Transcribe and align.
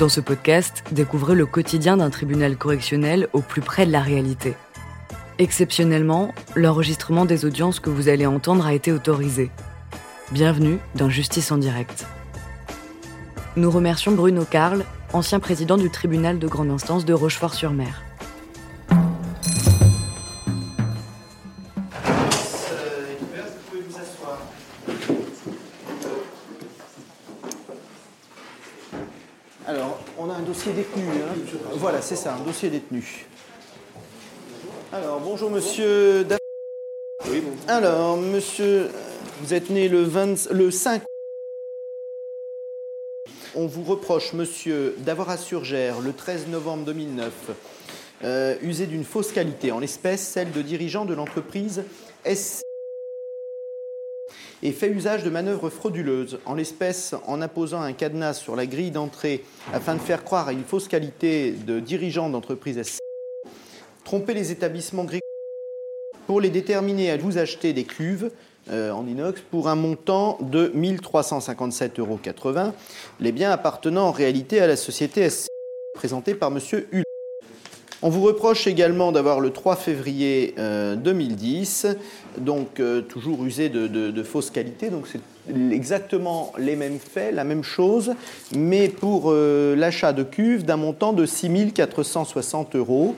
Dans 0.00 0.08
ce 0.08 0.22
podcast, 0.22 0.82
découvrez 0.92 1.34
le 1.34 1.44
quotidien 1.44 1.98
d'un 1.98 2.08
tribunal 2.08 2.56
correctionnel 2.56 3.28
au 3.34 3.42
plus 3.42 3.60
près 3.60 3.84
de 3.84 3.92
la 3.92 4.00
réalité. 4.00 4.54
Exceptionnellement, 5.38 6.32
l'enregistrement 6.56 7.26
des 7.26 7.44
audiences 7.44 7.80
que 7.80 7.90
vous 7.90 8.08
allez 8.08 8.24
entendre 8.24 8.64
a 8.64 8.72
été 8.72 8.92
autorisé. 8.92 9.50
Bienvenue 10.32 10.78
dans 10.94 11.10
Justice 11.10 11.52
en 11.52 11.58
direct. 11.58 12.06
Nous 13.56 13.70
remercions 13.70 14.12
Bruno 14.12 14.46
Carl, 14.46 14.86
ancien 15.12 15.38
président 15.38 15.76
du 15.76 15.90
tribunal 15.90 16.38
de 16.38 16.48
grande 16.48 16.70
instance 16.70 17.04
de 17.04 17.12
Rochefort-sur-Mer. 17.12 18.00
Voilà, 32.00 32.16
c'est 32.16 32.24
ça, 32.24 32.34
un 32.34 32.40
dossier 32.40 32.70
détenu. 32.70 33.26
Alors, 34.90 35.20
bonjour 35.20 35.50
monsieur. 35.50 36.26
Alors, 37.68 38.16
monsieur, 38.16 38.88
vous 39.42 39.52
êtes 39.52 39.68
né 39.68 39.86
le, 39.86 40.02
20 40.02 40.50
le 40.50 40.70
5. 40.70 41.02
On 43.54 43.66
vous 43.66 43.82
reproche, 43.82 44.32
monsieur, 44.32 44.96
d'avoir 45.00 45.28
à 45.28 45.36
Surgère, 45.36 46.00
le 46.00 46.14
13 46.14 46.46
novembre 46.46 46.86
2009, 46.86 47.32
euh, 48.24 48.56
usé 48.62 48.86
d'une 48.86 49.04
fausse 49.04 49.32
qualité, 49.32 49.70
en 49.70 49.78
l'espèce 49.78 50.26
celle 50.26 50.52
de 50.52 50.62
dirigeant 50.62 51.04
de 51.04 51.12
l'entreprise 51.12 51.84
S 52.24 52.62
et 54.62 54.72
fait 54.72 54.88
usage 54.88 55.24
de 55.24 55.30
manœuvres 55.30 55.70
frauduleuses, 55.70 56.38
en 56.44 56.54
l'espèce 56.54 57.14
en 57.26 57.40
imposant 57.40 57.80
un 57.80 57.92
cadenas 57.92 58.34
sur 58.34 58.56
la 58.56 58.66
grille 58.66 58.90
d'entrée 58.90 59.44
afin 59.72 59.94
de 59.94 60.00
faire 60.00 60.24
croire 60.24 60.48
à 60.48 60.52
une 60.52 60.64
fausse 60.64 60.88
qualité 60.88 61.52
de 61.52 61.80
dirigeant 61.80 62.28
d'entreprise 62.28 62.82
SC, 62.82 62.98
tromper 64.04 64.34
les 64.34 64.50
établissements 64.50 65.04
gris 65.04 65.20
pour 66.26 66.40
les 66.40 66.50
déterminer 66.50 67.10
à 67.10 67.16
vous 67.16 67.38
acheter 67.38 67.72
des 67.72 67.84
cuves 67.84 68.30
euh, 68.70 68.92
en 68.92 69.06
inox 69.06 69.40
pour 69.50 69.68
un 69.68 69.74
montant 69.74 70.38
de 70.40 70.70
1357,80 70.76 71.98
euros, 71.98 72.72
les 73.18 73.32
biens 73.32 73.50
appartenant 73.50 74.06
en 74.06 74.12
réalité 74.12 74.60
à 74.60 74.66
la 74.66 74.76
société 74.76 75.28
SC, 75.28 75.48
présentée 75.94 76.34
par 76.34 76.50
M. 76.52 76.60
Hull. 76.92 77.02
On 78.02 78.08
vous 78.08 78.22
reproche 78.22 78.66
également 78.66 79.12
d'avoir 79.12 79.40
le 79.40 79.50
3 79.50 79.76
février 79.76 80.54
euh, 80.58 80.96
2010, 80.96 81.86
donc 82.38 82.80
euh, 82.80 83.02
toujours 83.02 83.44
usé 83.44 83.68
de, 83.68 84.22
fausses 84.22 84.50
qualités, 84.50 84.88
donc 84.88 85.06
c'est 85.06 85.20
exactement 85.70 86.52
les 86.58 86.76
mêmes 86.76 86.98
faits, 86.98 87.34
la 87.34 87.44
même 87.44 87.62
chose, 87.62 88.14
mais 88.56 88.88
pour 88.88 89.24
euh, 89.26 89.76
l'achat 89.76 90.12
de 90.14 90.22
cuves 90.22 90.64
d'un 90.64 90.76
montant 90.78 91.12
de 91.12 91.26
6 91.26 91.72
460 91.74 92.76
euros, 92.76 93.16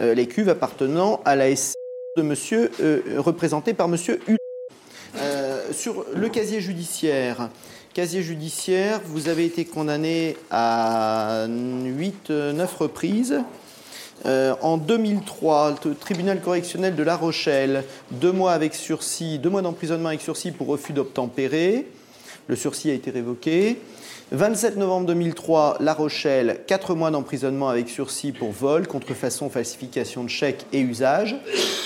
euh, 0.00 0.14
les 0.14 0.26
cuves 0.26 0.48
appartenant 0.48 1.20
à 1.24 1.36
la 1.36 1.54
SC 1.54 1.74
de 2.16 2.22
monsieur, 2.22 2.70
euh, 2.80 3.02
représenté 3.18 3.74
par 3.74 3.88
monsieur. 3.88 4.20
Euh, 5.16 5.72
sur 5.72 6.04
le 6.14 6.28
casier 6.28 6.60
judiciaire, 6.60 7.48
casier 7.92 8.22
judiciaire, 8.22 9.00
vous 9.04 9.28
avez 9.28 9.44
été 9.44 9.64
condamné 9.64 10.36
à 10.50 11.46
8-9 11.48 12.66
reprises. 12.76 13.40
Euh, 14.26 14.54
en 14.62 14.78
2003, 14.78 15.74
le 15.84 15.94
tribunal 15.94 16.40
correctionnel 16.40 16.94
de 16.94 17.02
La 17.02 17.16
Rochelle, 17.16 17.84
deux 18.10 18.32
mois 18.32 18.52
avec 18.52 18.74
sursis, 18.74 19.38
deux 19.38 19.50
mois 19.50 19.60
d'emprisonnement 19.60 20.08
avec 20.08 20.22
sursis 20.22 20.50
pour 20.50 20.66
refus 20.66 20.94
d'obtempérer. 20.94 21.86
Le 22.46 22.56
sursis 22.56 22.90
a 22.90 22.94
été 22.94 23.10
révoqué. 23.10 23.78
27 24.32 24.78
novembre 24.78 25.08
2003, 25.08 25.76
La 25.80 25.92
Rochelle, 25.92 26.60
quatre 26.66 26.94
mois 26.94 27.10
d'emprisonnement 27.10 27.68
avec 27.68 27.90
sursis 27.90 28.32
pour 28.32 28.50
vol, 28.50 28.86
contrefaçon, 28.86 29.50
falsification 29.50 30.24
de 30.24 30.30
chèques 30.30 30.64
et 30.72 30.80
usage. 30.80 31.36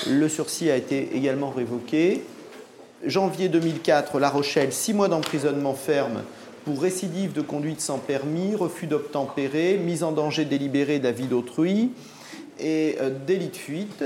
Le 0.08 0.28
sursis 0.28 0.70
a 0.70 0.76
été 0.76 1.16
également 1.16 1.50
révoqué. 1.50 2.22
Janvier 3.04 3.48
2004, 3.48 4.20
La 4.20 4.30
Rochelle, 4.30 4.72
six 4.72 4.94
mois 4.94 5.08
d'emprisonnement 5.08 5.74
ferme 5.74 6.22
pour 6.64 6.80
récidive 6.80 7.32
de 7.32 7.40
conduite 7.40 7.80
sans 7.80 7.98
permis, 7.98 8.54
refus 8.54 8.86
d'obtempérer, 8.86 9.76
mise 9.76 10.04
en 10.04 10.12
danger 10.12 10.44
délibérée 10.44 11.00
d'avis 11.00 11.26
d'autrui 11.26 11.90
et 12.58 12.96
euh, 13.00 13.10
délit 13.26 13.48
de 13.48 13.56
fuite. 13.56 14.04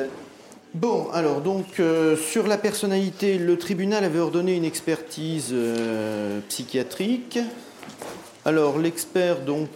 Bon, 0.74 1.08
alors 1.12 1.40
donc 1.40 1.80
euh, 1.80 2.16
sur 2.16 2.46
la 2.46 2.56
personnalité, 2.56 3.38
le 3.38 3.58
tribunal 3.58 4.04
avait 4.04 4.18
ordonné 4.18 4.56
une 4.56 4.64
expertise 4.64 5.50
euh, 5.52 6.40
psychiatrique. 6.48 7.38
Alors 8.44 8.78
l'expert 8.78 9.42
donc 9.42 9.68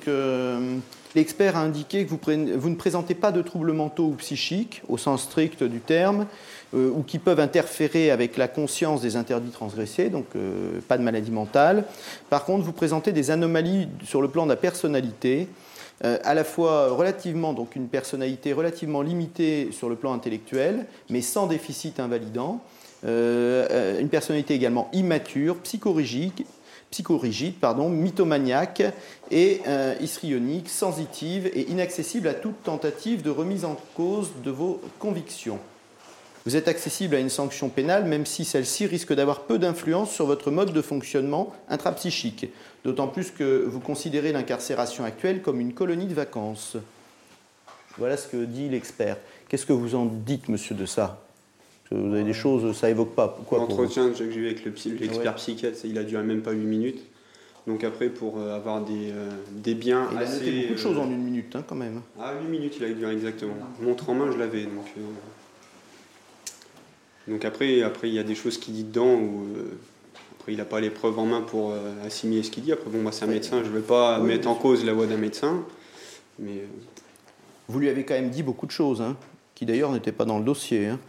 l'expert 1.14 1.56
a 1.56 1.60
indiqué 1.60 2.04
que 2.04 2.10
vous, 2.10 2.19
vous 2.59 2.70
ne 2.70 2.75
présentez 2.75 3.14
pas 3.14 3.31
de 3.31 3.41
troubles 3.41 3.72
mentaux 3.72 4.06
ou 4.06 4.14
psychiques 4.14 4.82
au 4.88 4.98
sens 4.98 5.22
strict 5.22 5.62
du 5.62 5.78
terme 5.78 6.26
ou 6.75 7.04
qui 7.04 7.20
peuvent 7.20 7.38
interférer 7.38 8.10
avec 8.10 8.37
la 8.37 8.48
conscience 8.48 9.03
des 9.03 9.14
interdits 9.14 9.53
transgressés, 9.53 10.10
donc 10.10 10.26
pas 10.88 10.98
de 10.98 11.04
maladie 11.04 11.31
mentale. 11.31 11.84
Par 12.28 12.44
contre, 12.44 12.64
vous 12.64 12.72
présentez 12.72 13.12
des 13.12 13.31
anomalies 13.31 13.87
sur 14.04 14.20
le 14.20 14.26
plan 14.26 14.47
de 14.47 14.50
la 14.50 14.56
personnalité, 14.56 15.47
euh, 16.05 16.19
à 16.25 16.34
la 16.34 16.45
fois 16.45 16.91
relativement, 16.91 17.53
donc 17.53 17.77
une 17.77 17.89
personnalité 17.89 18.53
relativement 18.53 19.03
limitée 19.03 19.71
sur 19.73 19.89
le 19.89 19.97
plan 19.97 20.12
intellectuel, 20.12 20.87
mais 21.11 21.23
sans 21.23 21.47
déficit 21.47 22.01
invalidant, 22.01 22.61
Euh, 23.05 23.67
euh, 23.71 24.01
une 24.01 24.09
personnalité 24.09 24.55
également 24.55 24.89
immature, 24.93 25.59
psychorigide, 25.59 26.45
mythomaniaque 27.91 28.83
et 29.31 29.61
euh, 29.67 29.95
histrionique, 30.01 30.69
sensitive 30.69 31.51
et 31.53 31.71
inaccessible 31.71 32.27
à 32.27 32.35
toute 32.35 32.62
tentative 32.62 33.23
de 33.23 33.31
remise 33.31 33.65
en 33.65 33.77
cause 33.95 34.33
de 34.43 34.51
vos 34.51 34.81
convictions. 34.99 35.59
Vous 36.47 36.55
êtes 36.55 36.69
accessible 36.69 37.17
à 37.17 37.19
une 37.19 37.29
sanction 37.29 37.69
pénale, 37.69 38.05
même 38.05 38.25
si 38.25 38.45
celle-ci 38.45 38.87
risque 38.87 39.12
d'avoir 39.12 39.43
peu 39.43 39.59
d'influence 39.59 40.12
sur 40.12 40.27
votre 40.27 40.53
mode 40.53 40.73
de 40.73 40.81
fonctionnement 40.81 41.53
intrapsychique, 41.69 42.47
d'autant 42.84 43.09
plus 43.09 43.33
que 43.33 43.65
vous 43.67 43.81
considérez 43.81 44.31
l'incarcération 44.33 45.03
actuelle 45.03 45.43
comme 45.43 45.61
une 45.61 45.73
colonie 45.75 46.06
de 46.06 46.15
vacances. 46.15 46.77
Voilà 47.99 48.17
ce 48.17 48.29
que 48.29 48.45
dit 48.45 48.69
l'expert. 48.69 49.17
Qu'est-ce 49.49 49.67
que 49.67 49.73
vous 49.73 49.97
en 49.97 50.05
dites, 50.06 50.49
monsieur, 50.49 50.77
de 50.77 50.87
ça 50.87 51.27
Vous 51.91 52.15
avez 52.15 52.23
des 52.23 52.33
choses, 52.33 52.77
ça 52.77 52.91
évoque 52.91 53.15
pas. 53.17 53.37
Quoi 53.47 53.59
pour 53.67 53.75
vous 53.75 53.83
L'entretien 53.83 54.11
que 54.11 54.17
j'ai 54.17 54.25
eu 54.25 54.47
avec 54.47 54.65
le 54.65 54.71
psy- 54.71 54.91
l'expert 55.01 55.33
Ouais. 55.33 55.37
psychiatre, 55.39 55.79
il 55.85 55.99
a 55.99 56.05
duré 56.05 56.23
même 56.23 56.43
pas 56.43 56.53
8 56.53 56.65
minutes. 56.65 57.03
Donc 57.67 57.83
après, 57.83 58.09
pour 58.09 58.39
euh, 58.39 58.55
avoir 58.55 58.83
des, 58.85 59.11
euh, 59.11 59.31
des 59.51 59.75
biens 59.75 60.09
Il 60.12 60.19
a 60.19 60.21
assez... 60.21 60.39
noté 60.39 60.53
beaucoup 60.61 60.75
de 60.75 60.79
euh, 60.79 60.83
choses 60.83 60.99
en 60.99 61.06
une 61.11 61.23
minute, 61.25 61.56
hein, 61.56 61.65
quand 61.67 61.75
même. 61.75 62.03
Ah, 62.21 62.35
8 62.41 62.49
minutes, 62.49 62.75
il 62.79 62.85
a 62.85 62.91
duré 62.91 63.12
exactement. 63.15 63.55
Montre 63.81 64.09
en 64.11 64.15
main, 64.15 64.31
je 64.31 64.39
l'avais. 64.39 64.62
Donc, 64.62 64.87
euh, 64.97 65.01
donc 67.28 67.44
après, 67.44 67.82
après, 67.82 68.09
il 68.09 68.14
y 68.14 68.19
a 68.19 68.22
des 68.22 68.34
choses 68.34 68.59
qu'il 68.59 68.75
dit 68.75 68.84
dedans 68.84 69.14
où... 69.14 69.47
euh, 69.56 69.76
Après, 70.38 70.53
il 70.53 70.59
n'a 70.59 70.64
pas 70.64 70.81
les 70.81 70.91
preuves 70.91 71.19
en 71.19 71.26
main 71.26 71.41
pour 71.42 71.72
euh, 71.72 71.92
assimiler 72.06 72.42
ce 72.42 72.50
qu'il 72.50 72.62
dit. 72.62 72.72
Après, 72.72 72.88
bon, 72.91 73.03
moi, 73.03 73.10
c'est 73.12 73.25
un 73.25 73.28
médecin, 73.28 73.62
je 73.64 73.69
ne 73.70 73.75
vais 73.75 73.81
pas 73.87 74.20
Oui, 74.20 74.28
mettre 74.28 74.48
en 74.48 74.54
cause 74.54 74.84
la 74.84 74.92
voix 74.92 75.06
d'un 75.06 75.16
médecin. 75.16 75.64
Mais 76.38 76.59
euh, 76.59 76.66
Vous 77.69 77.78
lui 77.81 77.88
avez 77.88 78.04
quand 78.04 78.14
même 78.14 78.31
dit 78.31 78.42
beaucoup 78.44 78.66
de 78.66 78.70
choses, 78.70 79.00
hein, 79.00 79.16
qui 79.54 79.66
d'ailleurs 79.66 79.91
n'étaient 79.92 80.12
pas 80.12 80.25
dans 80.25 80.38
le 80.38 80.44
dossier. 80.44 80.87
hein. 80.87 81.00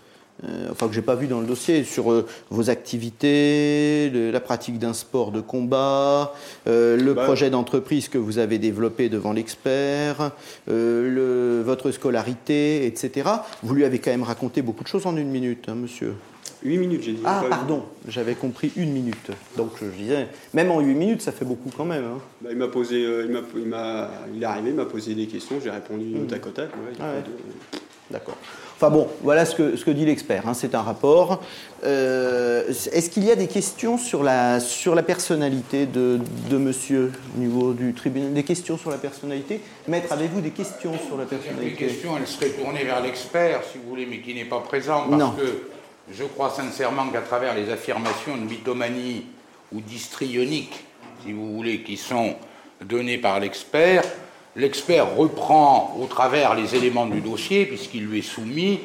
Euh, 0.44 0.68
enfin, 0.72 0.88
que 0.88 0.94
j'ai 0.94 1.02
pas 1.02 1.16
vu 1.16 1.26
dans 1.28 1.40
le 1.42 1.48
dossier, 1.48 1.84
sur 1.84 2.12
euh, 2.12 2.26
vos 2.52 2.70
activités, 2.70 4.10
le- 4.14 4.30
la 4.32 4.40
pratique 4.40 4.78
d'un 4.78 4.94
sport 4.94 5.32
de 5.32 5.42
combat, 5.42 6.34
euh, 6.68 6.96
le 6.98 7.14
Bah, 7.16 7.24
projet 7.24 7.50
d'entreprise 7.50 8.08
que 8.08 8.18
vous 8.20 8.38
avez 8.38 8.60
développé 8.60 9.10
devant 9.10 9.34
l'expert, 9.34 10.32
euh, 10.70 11.10
le- 11.60 11.64
votre 11.64 11.92
scolarité, 11.92 12.86
etc. 12.86 13.30
Vous 13.64 13.74
lui 13.74 13.84
avez 13.84 14.00
quand 14.00 14.12
même 14.12 14.24
raconté 14.24 14.62
beaucoup 14.62 14.84
de 14.84 14.88
choses 14.90 15.06
en 15.08 15.18
une 15.18 15.30
minute, 15.30 15.66
hein, 15.70 15.76
monsieur. 15.76 16.14
8 16.64 16.78
minutes, 16.78 17.04
j'ai 17.04 17.14
dit. 17.14 17.22
Ah, 17.26 17.44
pardon, 17.50 17.84
j'avais 18.08 18.34
compris 18.36 18.72
une 18.76 18.92
minute. 18.92 19.32
Donc 19.58 19.72
je 19.82 19.86
disais, 19.88 20.28
même 20.54 20.72
en 20.72 20.80
huit 20.82 20.96
minutes, 20.96 21.22
ça 21.22 21.32
fait 21.32 21.46
beaucoup 21.46 21.70
quand 21.76 21.86
même. 21.86 22.04
hein. 22.04 22.20
Bah, 22.42 22.50
il 22.52 22.58
m'a 22.58 22.68
posé, 22.68 23.02
il, 23.02 23.32
m'a, 23.32 23.40
il, 23.56 23.66
m'a- 23.68 24.10
il 24.36 24.42
est 24.42 24.46
arrivé, 24.46 24.70
il 24.70 24.76
m'a 24.76 24.86
posé 24.86 25.14
des 25.14 25.28
questions, 25.28 25.58
j'ai 25.64 25.70
répondu 25.70 26.16
au 26.22 26.26
tac 26.26 26.46
au 26.46 26.50
tac. 26.50 26.70
ouais, 26.76 26.94
Ah 26.96 27.04
pas 27.04 27.06
ouais. 27.14 27.22
de- 27.22 27.78
D'accord. 28.10 28.38
Enfin 28.80 28.92
bon, 28.92 29.08
voilà 29.24 29.44
ce 29.46 29.56
que, 29.56 29.76
ce 29.76 29.84
que 29.84 29.90
dit 29.90 30.06
l'expert. 30.06 30.48
hein, 30.48 30.54
c'est 30.54 30.76
un 30.76 30.84
rapport. 30.84 31.42
Euh, 31.84 32.68
Est-ce 32.70 33.10
qu'il 33.10 33.24
y 33.24 33.32
a 33.32 33.36
des 33.36 33.48
questions 33.48 33.98
sur 33.98 34.22
la, 34.22 34.60
sur 34.60 34.94
la 34.94 35.02
personnalité 35.02 35.88
de, 35.88 36.20
de 36.52 36.58
monsieur 36.58 37.12
au 37.36 37.40
niveau 37.40 37.74
du 37.74 37.96
tribunal? 37.96 38.34
Des 38.34 38.44
questions 38.44 38.78
sur 38.78 38.92
la 38.92 38.98
personnalité? 38.98 39.62
Maître, 39.88 40.14
avez-vous 40.14 40.42
des 40.42 40.52
questions 40.52 40.94
sur 41.08 41.18
la 41.18 41.24
Les 41.24 41.30
personnalité? 41.30 41.74
questions, 41.74 42.18
elles 42.20 42.28
seraient 42.28 42.52
tournées 42.52 42.84
vers 42.84 43.02
l'expert, 43.02 43.62
si 43.72 43.80
vous 43.80 43.90
voulez, 43.90 44.06
mais 44.06 44.20
qui 44.20 44.36
n'est 44.36 44.46
pas 44.46 44.60
présent, 44.60 45.06
parce 45.10 45.20
Non. 45.24 45.32
que 45.32 45.64
je 46.14 46.24
crois 46.26 46.52
sincèrement 46.52 47.08
qu'à 47.08 47.22
travers 47.22 47.56
les 47.56 47.72
affirmations 47.72 48.38
de 48.38 48.44
mythomanie 48.44 49.26
ou 49.74 49.82
d'histrionique, 49.82 50.86
si 51.26 51.34
vous 51.34 51.52
voulez, 51.52 51.82
qui 51.82 51.98
sont 51.98 52.36
données 52.86 53.18
par 53.18 53.40
l'expert, 53.40 54.04
l'expert 54.58 55.16
reprend 55.16 55.96
au 56.02 56.08
travers 56.08 56.56
les 56.56 56.76
éléments 56.76 57.06
du 57.06 57.22
dossier, 57.22 57.66
puisqu'il 57.66 58.06
lui 58.06 58.20
est 58.20 58.22
soumis, 58.22 58.82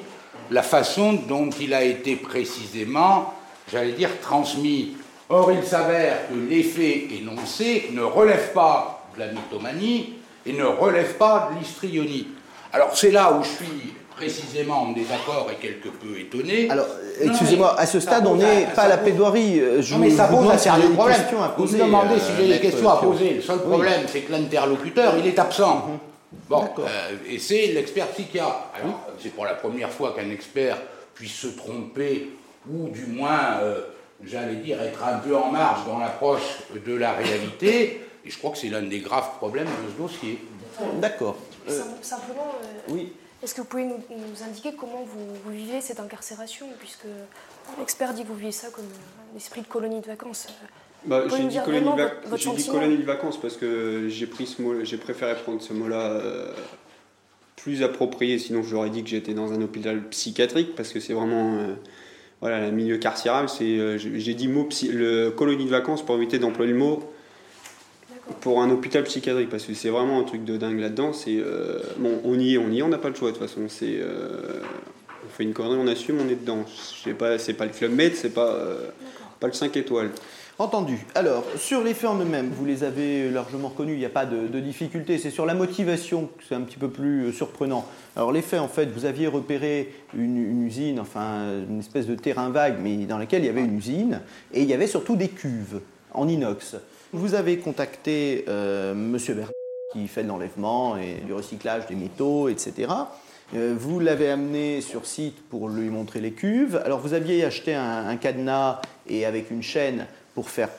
la 0.50 0.62
façon 0.62 1.14
dont 1.14 1.50
il 1.50 1.74
a 1.74 1.82
été 1.82 2.14
précisément, 2.14 3.34
j'allais 3.72 3.92
dire, 3.92 4.20
transmis. 4.20 4.96
Or, 5.28 5.50
il 5.50 5.64
s'avère 5.64 6.28
que 6.28 6.34
les 6.34 6.62
faits 6.62 7.10
énoncés 7.10 7.88
ne 7.92 8.02
relèvent 8.02 8.52
pas 8.52 9.08
de 9.14 9.20
la 9.20 9.32
mythomanie, 9.32 10.14
et 10.46 10.52
ne 10.52 10.64
relève 10.64 11.14
pas 11.14 11.50
de 11.52 11.58
l'histrionite. 11.58 12.28
Alors 12.72 12.96
c'est 12.96 13.10
là 13.10 13.32
où 13.32 13.42
je 13.44 13.48
suis 13.48 13.94
précisément 14.16 14.82
en 14.82 14.92
désaccord 14.92 15.48
et 15.52 15.56
quelque 15.56 15.88
peu 15.88 16.18
étonné. 16.18 16.68
Alors, 16.70 16.86
excusez-moi, 17.20 17.78
à 17.78 17.86
ce 17.86 18.00
stade, 18.00 18.26
on 18.26 18.36
n'est 18.36 18.66
pas 18.74 18.82
à 18.82 18.88
la 18.88 18.98
plaidoirie. 18.98 19.60
Je 19.80 19.94
non, 19.94 20.00
mais 20.00 20.10
ça 20.10 20.28
pose 20.28 20.50
un 20.50 20.58
sérieux 20.58 20.90
problème. 20.90 21.20
Vous 21.56 21.66
me 21.66 21.78
demandez 21.78 22.18
si 22.18 22.32
j'ai 22.38 22.48
des 22.48 22.60
questions 22.60 22.90
à 22.90 22.96
poser. 22.96 23.34
Le 23.34 23.42
seul 23.42 23.60
problème, 23.60 24.02
c'est 24.06 24.20
que 24.20 24.32
l'interlocuteur, 24.32 25.14
il 25.18 25.26
est 25.26 25.38
absent. 25.38 25.86
Mhm. 25.88 25.98
Bon, 26.48 26.68
euh, 26.78 27.16
et 27.28 27.38
c'est 27.38 27.68
l'expert 27.68 28.08
psychiatre. 28.08 28.70
Alors, 28.74 29.00
c'est 29.18 29.30
pour 29.30 29.44
la 29.44 29.54
première 29.54 29.90
fois 29.90 30.14
qu'un 30.14 30.30
expert 30.30 30.78
puisse 31.14 31.34
se 31.34 31.48
tromper, 31.48 32.30
ou 32.70 32.88
du 32.88 33.06
moins, 33.06 33.58
euh, 33.62 33.80
j'allais 34.24 34.56
dire, 34.56 34.80
être 34.82 35.02
un 35.04 35.18
peu 35.18 35.36
en 35.36 35.50
marge 35.50 35.86
dans 35.86 35.98
l'approche 35.98 36.58
de 36.74 36.94
la 36.94 37.12
réalité. 37.12 38.00
Et 38.24 38.30
je 38.30 38.38
crois 38.38 38.50
que 38.52 38.58
c'est 38.58 38.68
l'un 38.68 38.82
des 38.82 39.00
graves 39.00 39.36
problèmes 39.38 39.66
de 39.66 39.92
ce 39.92 40.02
dossier. 40.02 40.38
D'accord. 41.00 41.36
Simplement, 42.00 42.54
euh, 42.62 42.92
oui. 42.92 43.12
Est-ce 43.42 43.54
que 43.54 43.60
vous 43.60 43.66
pouvez 43.66 43.84
nous, 43.84 43.96
indiquer 44.46 44.72
comment 44.78 45.04
vous, 45.04 45.50
vivez 45.52 45.80
cette 45.80 46.00
incarcération 46.00 46.66
Puisque 46.78 47.06
l'expert 47.78 48.14
dit 48.14 48.22
que 48.22 48.28
vous 48.28 48.36
vivez 48.36 48.52
ça 48.52 48.68
comme 48.70 48.84
un 48.84 49.36
esprit 49.36 49.62
de 49.62 49.66
colonie 49.66 50.00
de 50.00 50.06
vacances. 50.06 50.46
Bah, 51.04 51.24
j'ai 51.28 51.44
dit, 51.48 51.58
colonie, 51.64 51.90
dit 52.56 52.68
colonie 52.68 52.98
de 52.98 53.02
vacances 53.02 53.40
parce 53.40 53.56
que 53.56 54.06
j'ai 54.08 54.26
pris 54.26 54.46
ce 54.46 54.62
mot, 54.62 54.84
j'ai 54.84 54.96
préféré 54.96 55.34
prendre 55.34 55.60
ce 55.60 55.72
mot-là 55.72 56.12
euh, 56.12 56.52
plus 57.56 57.82
approprié. 57.82 58.38
Sinon, 58.38 58.62
j'aurais 58.62 58.90
dit 58.90 59.02
que 59.02 59.10
j'étais 59.10 59.34
dans 59.34 59.52
un 59.52 59.60
hôpital 59.60 60.08
psychiatrique 60.10 60.76
parce 60.76 60.92
que 60.92 61.00
c'est 61.00 61.12
vraiment 61.12 61.56
euh, 61.56 61.74
voilà 62.40 62.60
le 62.60 62.70
milieu 62.70 62.98
carcéral. 62.98 63.48
C'est 63.48 63.64
euh, 63.64 63.98
j'ai 63.98 64.34
dit 64.34 64.46
mot 64.46 64.68
le 64.92 65.30
colonie 65.30 65.64
de 65.64 65.70
vacances 65.70 66.06
pour 66.06 66.14
éviter 66.14 66.38
d'employer 66.38 66.70
le 66.70 66.78
mot 66.78 67.12
pour 68.40 68.62
un 68.62 68.70
hôpital 68.70 69.02
psychiatrique 69.04 69.48
parce 69.48 69.64
que 69.64 69.74
c'est 69.74 69.88
vraiment 69.88 70.20
un 70.20 70.24
truc 70.24 70.44
de 70.44 70.56
dingue 70.56 70.78
là-dedans. 70.78 71.12
C'est 71.12 71.38
bon, 71.98 72.20
on 72.24 72.38
y 72.38 72.54
est, 72.54 72.58
on 72.58 72.70
y 72.70 72.78
est, 72.78 72.82
on 72.82 72.88
n'a 72.88 72.98
pas 72.98 73.08
le 73.08 73.14
choix 73.14 73.32
de 73.32 73.36
toute 73.36 73.46
façon. 73.46 73.62
C'est 73.68 73.98
on 75.24 75.28
fait 75.28 75.44
une 75.44 75.52
connerie, 75.52 75.78
on 75.80 75.88
assume, 75.88 76.18
on 76.20 76.28
est 76.28 76.40
dedans. 76.40 76.64
C'est 77.04 77.14
pas 77.14 77.38
c'est 77.38 77.54
pas 77.54 77.66
le 77.66 77.72
club 77.72 77.92
med, 77.92 78.14
c'est 78.14 78.32
pas 78.32 78.56
pas 79.40 79.48
le 79.48 79.52
5 79.52 79.76
étoiles. 79.76 80.10
Entendu. 80.58 80.98
Alors, 81.14 81.44
sur 81.56 81.82
les 81.82 81.94
faits 81.94 82.10
en 82.10 82.18
eux-mêmes, 82.20 82.50
vous 82.54 82.66
les 82.66 82.84
avez 82.84 83.30
largement 83.30 83.68
reconnus, 83.68 83.96
il 83.96 83.98
n'y 83.98 84.04
a 84.04 84.10
pas 84.10 84.26
de, 84.26 84.60
difficulté. 84.60 85.16
C'est 85.16 85.30
sur 85.30 85.46
la 85.46 85.54
motivation 85.54 86.28
que 86.38 86.44
c'est 86.46 86.54
un 86.54 86.60
petit 86.60 86.76
peu 86.76 86.88
plus 86.88 87.24
euh, 87.24 87.32
surprenant. 87.32 87.86
Alors, 88.14 88.32
les 88.32 88.42
faits, 88.42 88.60
en 88.60 88.68
fait, 88.68 88.86
vous 88.86 89.06
aviez 89.06 89.26
repéré 89.26 89.92
une, 90.14 90.64
usine, 90.64 91.00
enfin, 91.00 91.46
une 91.68 91.80
espèce 91.80 92.06
de 92.06 92.14
terrain 92.14 92.50
vague, 92.50 92.76
mais 92.80 92.96
dans 93.06 93.18
lequel 93.18 93.42
il 93.42 93.46
y 93.46 93.48
avait 93.48 93.64
une 93.64 93.76
usine, 93.76 94.20
et 94.52 94.62
il 94.62 94.68
y 94.68 94.74
avait 94.74 94.86
surtout 94.86 95.16
des 95.16 95.28
cuves 95.28 95.80
en 96.12 96.28
inox. 96.28 96.76
Vous 97.14 97.34
avez 97.34 97.58
contacté 97.58 98.46
euh, 98.48 98.92
M. 98.92 99.18
Bernard, 99.28 99.50
qui 99.92 100.08
fait 100.08 100.22
l'enlèvement 100.22 100.96
et 100.96 101.16
du 101.26 101.34
recyclage 101.34 101.86
des 101.86 101.94
métaux, 101.94 102.48
etc. 102.48 102.90
Euh, 103.54 103.74
vous 103.78 104.00
l'avez 104.00 104.30
amené 104.30 104.80
sur 104.80 105.04
site 105.04 105.36
pour 105.50 105.68
lui 105.68 105.90
montrer 105.90 106.22
les 106.22 106.32
cuves. 106.32 106.80
Alors, 106.86 107.00
vous 107.00 107.12
aviez 107.12 107.44
acheté 107.44 107.74
un 107.74 108.16
cadenas 108.16 108.80
et 109.06 109.26
avec 109.26 109.50
une 109.50 109.62
chaîne 109.62 110.06
pour 110.34 110.48
faire 110.48 110.70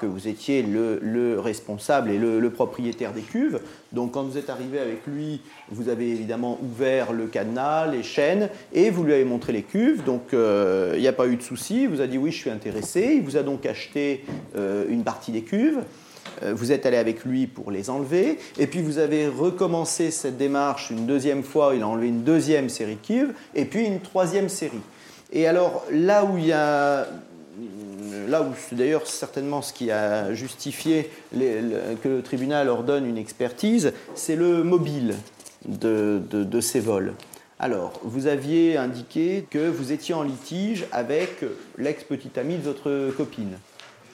que 0.00 0.06
vous 0.06 0.28
étiez 0.28 0.62
le, 0.62 1.38
responsable 1.40 2.10
et 2.10 2.18
le, 2.18 2.50
propriétaire 2.50 3.12
des 3.12 3.22
cuves. 3.22 3.60
Donc 3.92 4.12
quand 4.12 4.22
vous 4.22 4.38
êtes 4.38 4.48
arrivé 4.48 4.78
avec 4.78 5.06
lui, 5.06 5.40
vous 5.70 5.88
avez 5.88 6.10
évidemment 6.10 6.58
ouvert 6.62 7.12
le 7.12 7.26
cadenas, 7.26 7.86
les 7.86 8.02
chaînes, 8.02 8.48
et 8.72 8.90
vous 8.90 9.02
lui 9.02 9.12
avez 9.12 9.24
montré 9.24 9.52
les 9.52 9.62
cuves. 9.62 10.04
Donc 10.04 10.32
euh, 10.32 10.92
il 10.94 11.00
n'y 11.00 11.08
a 11.08 11.12
pas 11.12 11.26
eu 11.26 11.36
de 11.36 11.42
souci, 11.42 11.82
il 11.82 11.88
vous 11.88 12.00
a 12.00 12.06
dit 12.06 12.18
oui, 12.18 12.30
je 12.30 12.38
suis 12.38 12.50
intéressé. 12.50 13.14
Il 13.16 13.22
vous 13.22 13.36
a 13.36 13.42
donc 13.42 13.66
acheté 13.66 14.24
euh, 14.56 14.84
une 14.88 15.02
partie 15.02 15.32
des 15.32 15.42
cuves. 15.42 15.80
Euh, 16.42 16.54
vous 16.54 16.70
êtes 16.70 16.86
allé 16.86 16.96
avec 16.96 17.24
lui 17.24 17.46
pour 17.48 17.70
les 17.70 17.90
enlever, 17.90 18.38
et 18.58 18.66
puis 18.66 18.80
vous 18.80 18.98
avez 18.98 19.26
recommencé 19.26 20.10
cette 20.10 20.36
démarche 20.36 20.90
une 20.90 21.06
deuxième 21.06 21.42
fois, 21.42 21.72
il 21.74 21.82
a 21.82 21.88
enlevé 21.88 22.08
une 22.08 22.22
deuxième 22.22 22.68
série 22.68 22.96
de 22.96 23.06
cuves, 23.06 23.34
et 23.54 23.64
puis 23.64 23.84
une 23.84 24.00
troisième 24.00 24.48
série. 24.48 24.80
Et 25.32 25.46
alors 25.46 25.84
là 25.90 26.24
où 26.24 26.38
il 26.38 26.46
y 26.46 26.52
a 26.52 27.06
là 28.28 28.42
où 28.42 28.52
c'est 28.56 28.76
d'ailleurs 28.76 29.06
certainement 29.06 29.62
ce 29.62 29.72
qui 29.72 29.90
a 29.90 30.32
justifié 30.34 31.10
que 31.32 32.08
le 32.08 32.22
tribunal 32.22 32.68
ordonne 32.68 33.06
une 33.06 33.18
expertise, 33.18 33.92
c'est 34.14 34.36
le 34.36 34.62
mobile 34.62 35.14
de, 35.66 36.60
ces 36.60 36.80
vols. 36.80 37.14
Alors, 37.58 38.00
vous 38.02 38.26
aviez 38.26 38.76
indiqué 38.76 39.46
que 39.48 39.68
vous 39.68 39.92
étiez 39.92 40.14
en 40.14 40.22
litige 40.22 40.86
avec 40.92 41.44
l'ex-petite 41.78 42.36
amie 42.36 42.56
de 42.56 42.62
votre 42.62 43.10
copine. 43.16 43.58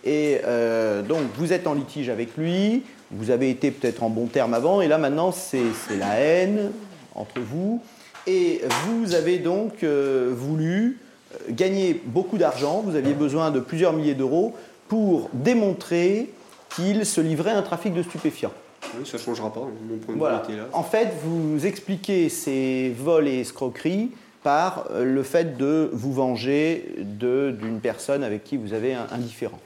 Et 0.05 0.41
euh, 0.45 1.03
donc, 1.03 1.21
vous 1.37 1.53
êtes 1.53 1.67
en 1.67 1.75
litige 1.75 2.09
avec 2.09 2.37
lui, 2.37 2.83
vous 3.11 3.31
avez 3.31 3.51
été 3.51 3.71
peut-être 3.71 4.03
en 4.03 4.11
bon 4.11 4.27
terme 4.27 4.55
avant, 4.55 4.81
et 4.81 4.89
là 4.89 4.99
maintenant, 4.99 5.33
c'est 5.33 5.63
la 5.99 6.15
haine 6.21 6.71
entre 7.15 7.41
vous. 7.41 7.83
Et 8.27 8.63
vous 8.85 9.15
avez 9.15 9.39
donc 9.39 9.83
euh, 9.83 10.33
voulu 10.35 10.99
euh, 11.33 11.37
gagner 11.51 12.01
beaucoup 12.05 12.39
d'argent, 12.39 12.83
vous 12.85 12.97
aviez 12.97 13.15
besoin 13.15 13.51
de 13.51 13.61
plusieurs 13.61 13.93
milliers 13.93 14.15
d'euros 14.15 14.55
pour 14.89 15.31
démontrer 15.33 16.31
qu'il 16.75 17.05
se 17.07 17.21
livrait 17.21 17.53
à 17.53 17.59
un 17.59 17.63
trafic 17.63 17.95
de 17.95 18.03
stupéfiants. 18.03 18.53
Oui, 18.99 19.07
ça 19.07 19.19
ne 19.19 19.23
changera 19.23 19.53
pas, 19.53 19.61
mon 19.61 19.99
point 19.99 20.15
de 20.15 20.19
voilà. 20.19 20.43
vue 20.49 20.57
là. 20.57 20.65
En 20.73 20.83
fait, 20.83 21.13
vous 21.25 21.65
expliquez 21.67 22.29
ces 22.29 22.95
vols 22.99 23.29
et 23.29 23.41
escroqueries 23.41 24.11
par 24.43 24.87
euh, 24.91 25.05
le 25.05 25.23
fait 25.23 25.57
de 25.59 25.91
vous 25.93 26.13
venger 26.13 26.95
d'une 26.99 27.81
personne 27.81 28.25
avec 28.25 28.45
qui 28.45 28.57
vous 28.57 28.73
avez 28.73 28.95
un, 28.95 29.07
indifférent. 29.13 29.59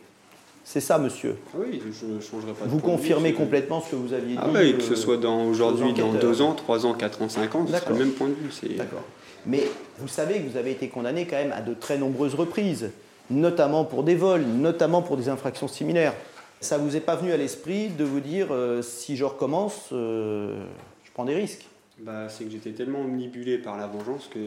C'est 0.64 0.80
ça, 0.80 0.98
monsieur? 0.98 1.36
Oui, 1.54 1.80
je 1.84 2.06
ne 2.06 2.20
changerai 2.20 2.52
pas. 2.52 2.64
Vous 2.66 2.78
confirmez 2.78 3.34
complètement 3.34 3.82
ce 3.82 3.90
que 3.90 3.96
vous 3.96 4.14
aviez 4.14 4.36
ah 4.38 4.48
dit 4.48 4.56
oui, 4.56 4.76
que 4.76 4.82
ce 4.82 4.96
soit 4.96 5.22
aujourd'hui, 5.24 5.92
dans 5.92 6.12
deux 6.12 6.40
ans, 6.40 6.54
trois 6.54 6.86
ans, 6.86 6.94
quatre 6.94 7.20
ans, 7.20 7.28
cinq 7.28 7.54
ans, 7.54 7.66
c'est 7.68 7.88
le 7.88 7.94
même 7.96 8.12
point 8.12 8.28
de 8.28 8.34
vue. 8.34 8.76
D'accord. 8.76 9.02
Mais 9.46 9.62
vous 9.98 10.08
savez 10.08 10.40
que 10.40 10.48
vous 10.48 10.56
avez 10.56 10.70
été 10.70 10.88
condamné 10.88 11.26
quand 11.26 11.36
même 11.36 11.52
à 11.52 11.60
de 11.60 11.74
très 11.74 11.98
nombreuses 11.98 12.34
reprises, 12.34 12.90
notamment 13.30 13.84
pour 13.84 14.02
des 14.02 14.14
vols, 14.14 14.42
notamment 14.42 15.02
pour 15.02 15.16
des 15.16 15.28
infractions 15.28 15.68
similaires. 15.68 16.14
Ça 16.60 16.78
vous 16.78 16.96
est 16.96 17.00
pas 17.00 17.16
venu 17.16 17.32
à 17.32 17.36
l'esprit 17.36 17.88
de 17.88 18.04
vous 18.04 18.20
dire 18.20 18.48
euh, 18.50 18.80
si 18.80 19.16
je 19.16 19.24
recommence, 19.24 19.90
euh, 19.92 20.64
je 21.04 21.10
prends 21.12 21.24
des 21.24 21.34
risques? 21.34 21.66
Bah, 21.98 22.28
C'est 22.28 22.44
que 22.44 22.50
j'étais 22.50 22.72
tellement 22.72 23.00
omnibulé 23.00 23.58
par 23.58 23.76
la 23.76 23.86
vengeance 23.86 24.28
que 24.32 24.38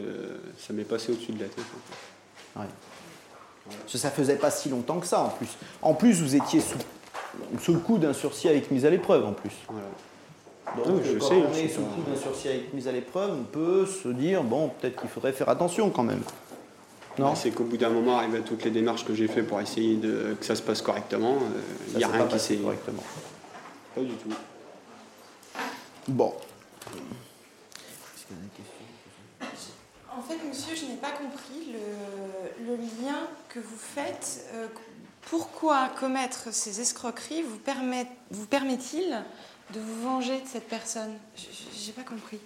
ça 0.58 0.72
m'est 0.72 0.84
passé 0.84 1.12
au-dessus 1.12 1.32
de 1.32 1.40
la 1.40 1.48
tête. 1.48 1.64
Ouais. 2.56 2.64
Ça 3.86 4.10
faisait 4.10 4.36
pas 4.36 4.50
si 4.50 4.68
longtemps 4.68 4.98
que 4.98 5.06
ça 5.06 5.20
en 5.20 5.28
plus. 5.28 5.56
En 5.82 5.94
plus, 5.94 6.20
vous 6.20 6.34
étiez 6.34 6.60
sous, 6.60 6.78
sous 7.60 7.74
le 7.74 7.78
coup 7.80 7.98
d'un 7.98 8.12
sursis 8.12 8.48
avec 8.48 8.70
mise 8.70 8.84
à 8.84 8.90
l'épreuve 8.90 9.24
en 9.24 9.32
plus. 9.32 9.52
Voilà. 9.68 9.86
Donc, 10.76 11.02
je 11.04 11.18
quand 11.18 11.28
sais, 11.28 11.34
on 11.34 11.52
est 11.52 11.68
sous 11.68 11.80
le 11.80 11.86
coup 11.86 12.10
d'un 12.10 12.16
sursis 12.16 12.48
avec 12.48 12.72
mise 12.74 12.88
à 12.88 12.92
l'épreuve, 12.92 13.32
on 13.32 13.44
peut 13.44 13.86
se 13.86 14.08
dire, 14.08 14.42
bon, 14.42 14.70
peut-être 14.80 15.00
qu'il 15.00 15.08
faudrait 15.08 15.32
faire 15.32 15.48
attention 15.48 15.90
quand 15.90 16.02
même. 16.02 16.22
Non 17.18 17.34
C'est 17.34 17.50
qu'au 17.50 17.64
bout 17.64 17.76
d'un 17.76 17.90
moment, 17.90 18.18
arrivé 18.18 18.38
à 18.38 18.42
toutes 18.42 18.64
les 18.64 18.70
démarches 18.70 19.04
que 19.04 19.14
j'ai 19.14 19.26
fait 19.26 19.42
pour 19.42 19.60
essayer 19.60 19.96
de, 19.96 20.36
que 20.38 20.46
ça 20.46 20.54
se 20.54 20.62
passe 20.62 20.82
correctement, 20.82 21.34
euh, 21.34 21.60
il 21.92 21.98
n'y 21.98 22.04
a 22.04 22.08
rien 22.08 22.26
qui 22.26 22.38
s'est. 22.38 22.56
correctement. 22.56 23.02
Pas 23.94 24.00
du 24.02 24.14
tout. 24.14 24.28
Bon. 26.06 26.32
En 30.16 30.22
fait, 30.22 30.38
monsieur, 30.48 30.76
je 30.76 30.84
n'ai 30.86 30.96
pas 30.96 31.10
compris 31.10 31.72
le, 31.72 32.76
lien 32.76 33.18
que 33.48 33.58
vous 33.58 33.76
faites. 33.76 34.46
Euh, 34.54 34.66
pourquoi 35.30 35.90
commettre 36.00 36.52
ces 36.52 36.80
escroqueries 36.80 37.42
vous 37.42 38.46
permet-il 38.46 39.24
de 39.74 39.80
vous 39.80 40.02
venger 40.02 40.40
de 40.40 40.46
cette 40.46 40.68
personne 40.68 41.12
J'ai 41.36 41.92
pas 41.92 42.02
compris. 42.02 42.38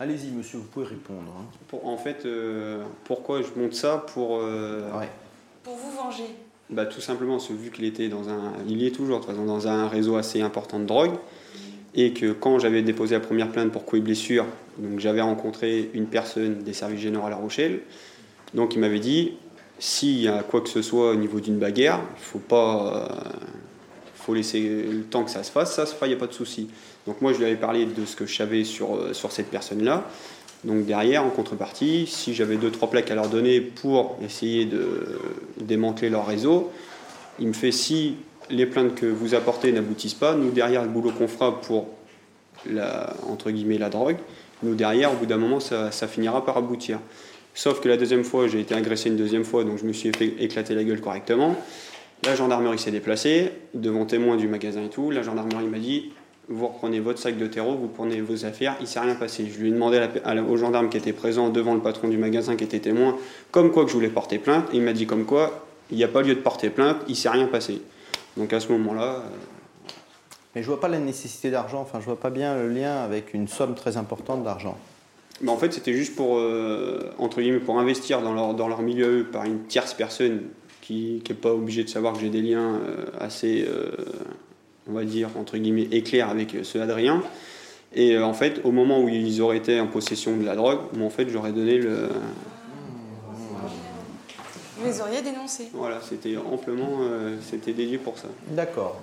Allez-y, 0.00 0.30
monsieur, 0.30 0.58
vous 0.58 0.64
pouvez 0.64 0.86
répondre. 0.86 1.32
Hein. 1.36 1.78
en 1.82 1.96
fait, 1.96 2.24
euh, 2.24 2.84
pourquoi 3.04 3.42
je 3.42 3.60
monte 3.60 3.74
ça 3.74 4.04
pour. 4.14 4.38
Euh, 4.40 4.88
pour 5.64 5.74
vous 5.74 5.90
venger 5.90 6.36
bah, 6.70 6.86
Tout 6.86 7.00
simplement, 7.00 7.38
vu 7.38 7.72
qu'il 7.72 7.84
était 7.84 8.08
dans 8.08 8.28
un. 8.28 8.52
Il 8.68 8.80
y 8.80 8.86
est 8.86 8.92
toujours, 8.92 9.20
dans 9.20 9.66
un 9.66 9.88
réseau 9.88 10.16
assez 10.16 10.40
important 10.40 10.78
de 10.78 10.84
drogue. 10.84 11.16
Et 11.94 12.12
que 12.12 12.30
quand 12.30 12.60
j'avais 12.60 12.82
déposé 12.82 13.16
la 13.16 13.20
première 13.20 13.50
plainte 13.50 13.72
pour 13.72 13.84
coups 13.84 14.00
et 14.00 14.04
blessures, 14.04 14.46
donc 14.78 15.00
j'avais 15.00 15.22
rencontré 15.22 15.90
une 15.94 16.06
personne 16.06 16.62
des 16.62 16.74
services 16.74 17.00
généraux 17.00 17.26
à 17.26 17.30
La 17.30 17.36
Rochelle. 17.36 17.80
Donc 18.54 18.74
il 18.74 18.80
m'avait 18.80 19.00
dit 19.00 19.32
s'il 19.78 20.20
y 20.20 20.28
a 20.28 20.42
quoi 20.42 20.60
que 20.60 20.68
ce 20.68 20.82
soit 20.82 21.12
au 21.12 21.14
niveau 21.14 21.40
d'une 21.40 21.58
bagarre, 21.58 22.02
il 22.16 22.24
faut 22.24 22.38
pas. 22.38 23.08
Euh, 23.10 23.30
faut 24.14 24.34
laisser 24.34 24.60
le 24.60 25.04
temps 25.04 25.24
que 25.24 25.30
ça 25.30 25.42
se 25.42 25.50
fasse, 25.50 25.74
ça 25.74 25.86
se 25.86 25.94
fera, 25.94 26.06
il 26.06 26.10
n'y 26.10 26.16
a 26.16 26.18
pas 26.18 26.26
de 26.26 26.34
souci. 26.34 26.68
Donc 27.06 27.22
moi 27.22 27.32
je 27.32 27.38
lui 27.38 27.46
avais 27.46 27.56
parlé 27.56 27.86
de 27.86 28.04
ce 28.04 28.14
que 28.14 28.26
je 28.26 28.36
savais 28.36 28.62
sur, 28.62 28.94
euh, 28.94 29.14
sur 29.14 29.32
cette 29.32 29.46
personne-là. 29.46 30.04
Donc 30.64 30.84
derrière, 30.84 31.24
en 31.24 31.30
contrepartie, 31.30 32.06
si 32.06 32.34
j'avais 32.34 32.56
deux, 32.56 32.70
trois 32.70 32.90
plaques 32.90 33.10
à 33.10 33.14
leur 33.14 33.28
donner 33.28 33.60
pour 33.60 34.18
essayer 34.22 34.66
de 34.66 35.18
démanteler 35.60 36.10
leur 36.10 36.26
réseau, 36.26 36.70
il 37.38 37.48
me 37.48 37.52
fait 37.52 37.72
si 37.72 38.16
les 38.50 38.66
plaintes 38.66 38.94
que 38.94 39.06
vous 39.06 39.34
apportez 39.34 39.72
n'aboutissent 39.72 40.14
pas, 40.14 40.34
nous 40.34 40.50
derrière 40.50 40.82
le 40.82 40.88
boulot 40.88 41.12
qu'on 41.12 41.28
fera 41.28 41.60
pour 41.60 41.86
la, 42.68 43.14
entre 43.28 43.50
guillemets 43.50 43.78
la 43.78 43.88
drogue, 43.88 44.16
nous 44.62 44.74
derrière, 44.74 45.12
au 45.12 45.16
bout 45.16 45.26
d'un 45.26 45.36
moment, 45.36 45.60
ça, 45.60 45.92
ça 45.92 46.08
finira 46.08 46.44
par 46.44 46.56
aboutir. 46.56 46.98
Sauf 47.58 47.80
que 47.80 47.88
la 47.88 47.96
deuxième 47.96 48.22
fois, 48.22 48.46
j'ai 48.46 48.60
été 48.60 48.72
agressé 48.72 49.08
une 49.08 49.16
deuxième 49.16 49.42
fois, 49.42 49.64
donc 49.64 49.78
je 49.78 49.84
me 49.84 49.92
suis 49.92 50.12
fait 50.12 50.32
éclater 50.38 50.76
la 50.76 50.84
gueule 50.84 51.00
correctement. 51.00 51.56
La 52.24 52.36
gendarmerie 52.36 52.78
s'est 52.78 52.92
déplacée, 52.92 53.50
devant 53.74 54.06
témoins 54.06 54.36
du 54.36 54.46
magasin 54.46 54.84
et 54.84 54.88
tout. 54.88 55.10
La 55.10 55.22
gendarmerie 55.22 55.66
m'a 55.66 55.80
dit 55.80 56.12
Vous 56.48 56.68
reprenez 56.68 57.00
votre 57.00 57.18
sac 57.18 57.36
de 57.36 57.48
terreau, 57.48 57.74
vous 57.74 57.88
prenez 57.88 58.20
vos 58.20 58.44
affaires, 58.44 58.76
il 58.78 58.84
ne 58.84 58.86
s'est 58.86 59.00
rien 59.00 59.16
passé. 59.16 59.50
Je 59.52 59.58
lui 59.58 59.70
ai 59.70 59.72
demandé 59.72 60.00
aux 60.48 60.56
gendarmes 60.56 60.88
qui 60.88 60.98
étaient 60.98 61.12
présents 61.12 61.48
devant 61.48 61.74
le 61.74 61.80
patron 61.80 62.06
du 62.06 62.16
magasin 62.16 62.54
qui 62.54 62.62
était 62.62 62.78
témoin, 62.78 63.16
comme 63.50 63.72
quoi 63.72 63.82
que 63.82 63.88
je 63.88 63.94
voulais 63.94 64.08
porter 64.08 64.38
plainte. 64.38 64.72
Et 64.72 64.76
il 64.76 64.82
m'a 64.84 64.92
dit 64.92 65.06
comme 65.06 65.24
quoi 65.24 65.66
il 65.90 65.96
n'y 65.96 66.04
a 66.04 66.08
pas 66.08 66.22
lieu 66.22 66.36
de 66.36 66.40
porter 66.40 66.70
plainte, 66.70 66.98
il 67.08 67.10
ne 67.10 67.16
s'est 67.16 67.28
rien 67.28 67.48
passé. 67.48 67.82
Donc 68.36 68.52
à 68.52 68.60
ce 68.60 68.70
moment-là. 68.70 69.16
Euh, 69.16 69.90
Mais 70.54 70.62
je 70.62 70.68
vois 70.68 70.78
pas 70.78 70.86
la 70.86 71.00
nécessité 71.00 71.50
d'argent, 71.50 71.80
enfin 71.80 71.98
je 71.98 72.04
vois 72.04 72.20
pas 72.20 72.30
bien 72.30 72.54
le 72.54 72.68
lien 72.68 72.98
avec 72.98 73.34
une 73.34 73.48
somme 73.48 73.74
très 73.74 73.96
importante 73.96 74.44
d'argent. 74.44 74.78
En 75.46 75.56
fait, 75.56 75.72
c'était 75.72 75.92
juste 75.92 76.16
pour, 76.16 76.38
euh, 76.38 77.12
entre 77.18 77.40
guillemets, 77.40 77.60
pour 77.60 77.78
investir 77.78 78.22
dans 78.22 78.34
leur, 78.34 78.54
dans 78.54 78.68
leur 78.68 78.82
milieu 78.82 79.26
par 79.30 79.44
une 79.44 79.64
tierce 79.64 79.94
personne 79.94 80.42
qui 80.80 81.22
n'est 81.28 81.34
pas 81.34 81.52
obligé 81.52 81.84
de 81.84 81.88
savoir 81.88 82.14
que 82.14 82.20
j'ai 82.20 82.30
des 82.30 82.42
liens 82.42 82.76
euh, 82.76 83.04
assez, 83.20 83.66
euh, 83.68 83.90
on 84.88 84.92
va 84.92 85.04
dire, 85.04 85.30
entre 85.38 85.58
guillemets, 85.58 85.88
éclairs 85.92 86.30
avec 86.30 86.56
ce 86.62 86.78
Adrien. 86.78 87.22
Et 87.94 88.18
en 88.18 88.34
fait, 88.34 88.60
au 88.64 88.72
moment 88.72 89.00
où 89.00 89.08
ils 89.08 89.40
auraient 89.40 89.56
été 89.56 89.80
en 89.80 89.86
possession 89.86 90.36
de 90.36 90.44
la 90.44 90.56
drogue, 90.56 90.80
en 91.00 91.10
fait, 91.10 91.28
j'aurais 91.28 91.52
donné 91.52 91.78
le. 91.78 92.08
Vous 94.76 94.86
les 94.86 95.00
auriez 95.00 95.22
dénoncés 95.22 95.68
Voilà, 95.72 96.00
c'était 96.06 96.36
amplement, 96.36 97.00
c'était 97.40 97.72
dédié 97.72 97.96
pour 97.96 98.18
ça. 98.18 98.28
D'accord. 98.50 99.00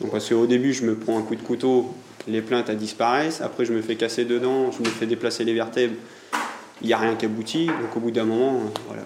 Donc 0.00 0.10
parce 0.10 0.28
qu'au 0.28 0.46
début, 0.46 0.72
je 0.72 0.84
me 0.84 0.96
prends 0.96 1.18
un 1.18 1.22
coup 1.22 1.36
de 1.36 1.42
couteau, 1.42 1.94
les 2.26 2.42
plaintes 2.42 2.70
disparaissent, 2.70 3.40
après 3.40 3.64
je 3.64 3.72
me 3.72 3.82
fais 3.82 3.96
casser 3.96 4.24
dedans, 4.24 4.70
je 4.72 4.80
me 4.80 4.88
fais 4.88 5.06
déplacer 5.06 5.44
les 5.44 5.54
vertèbres, 5.54 5.96
il 6.80 6.86
n'y 6.86 6.92
a 6.92 6.98
rien 6.98 7.14
qui 7.14 7.26
aboutit, 7.26 7.66
donc 7.66 7.96
au 7.96 8.00
bout 8.00 8.10
d'un 8.10 8.24
moment, 8.24 8.60
voilà. 8.86 9.02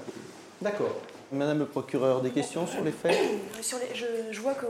D'accord. 0.63 0.97
Madame 1.31 1.59
le 1.59 1.67
procureur, 1.67 2.23
des 2.23 2.31
questions 2.31 2.67
sur 2.67 2.83
les 2.83 2.91
faits 2.91 3.17
sur 3.61 3.79
les, 3.79 3.87
je, 4.33 4.41
vois 4.41 4.55
que 4.55 4.65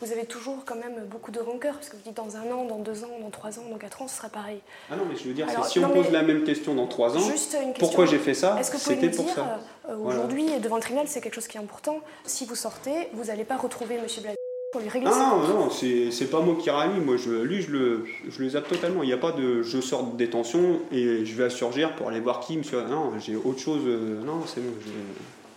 vous 0.00 0.12
avez 0.12 0.24
toujours 0.24 0.58
quand 0.64 0.76
même 0.76 1.04
beaucoup 1.10 1.32
de 1.32 1.40
rancœur, 1.40 1.74
parce 1.74 1.88
que 1.88 1.96
vous 1.96 2.02
dites 2.04 2.16
dans 2.16 2.36
un 2.36 2.50
an, 2.52 2.64
dans 2.64 2.78
deux 2.78 3.02
ans, 3.02 3.18
dans 3.20 3.30
trois 3.30 3.58
ans, 3.58 3.64
dans 3.68 3.76
quatre 3.76 4.00
ans, 4.00 4.06
ce 4.06 4.16
sera 4.16 4.28
pareil. 4.28 4.60
Ah 4.90 4.96
non, 4.96 5.02
mais 5.10 5.16
je 5.16 5.24
veux 5.24 5.34
dire, 5.34 5.46
si 5.66 5.80
on 5.80 5.88
pose 5.88 6.10
la 6.10 6.22
même 6.22 6.44
question 6.44 6.74
dans 6.74 6.86
trois 6.86 7.16
ans, 7.16 7.32
pourquoi 7.78 8.06
j'ai 8.06 8.18
fait 8.18 8.34
ça? 8.34 8.58
C'était 8.62 9.10
pour 9.10 9.28
ça. 9.30 9.58
Euh, 9.88 9.96
aujourd'hui, 9.96 10.46
devant 10.60 10.76
le 10.76 10.82
tribunal, 10.82 11.08
c'est 11.08 11.20
quelque 11.20 11.34
chose 11.34 11.48
qui 11.48 11.56
est 11.56 11.60
important. 11.60 12.00
Si 12.24 12.46
vous 12.46 12.54
sortez, 12.54 13.08
vous 13.14 13.24
n'allez 13.24 13.44
pas 13.44 13.56
retrouver 13.56 13.96
M. 13.96 14.06
Blaise 14.22 14.39
pour 14.72 14.80
lui 14.80 14.88
régler 14.88 15.10
ah, 15.12 15.36
Non, 15.48 15.48
non, 15.48 15.70
c'est 15.70 16.30
pas 16.30 16.40
moi 16.40 16.56
qui 16.60 16.70
rallie. 16.70 17.00
Moi, 17.00 17.16
je, 17.16 17.30
lui, 17.30 17.62
je 17.62 17.70
le, 17.70 18.04
je 18.28 18.42
le 18.42 18.48
zappe 18.50 18.68
totalement. 18.68 19.02
Il 19.02 19.06
n'y 19.06 19.12
a 19.12 19.18
pas 19.18 19.32
de 19.32 19.62
je 19.62 19.80
sors 19.80 20.04
de 20.04 20.16
détention 20.16 20.80
et 20.92 21.24
je 21.24 21.34
vais 21.34 21.44
à 21.44 21.50
Surgir 21.50 21.94
pour 21.96 22.08
aller 22.08 22.20
voir 22.20 22.40
qui, 22.40 22.56
monsieur. 22.56 22.82
Non, 22.82 23.12
j'ai 23.18 23.36
autre 23.36 23.58
chose. 23.58 23.82
Euh, 23.86 24.22
non, 24.24 24.42
c'est 24.46 24.60
bon. 24.60 24.72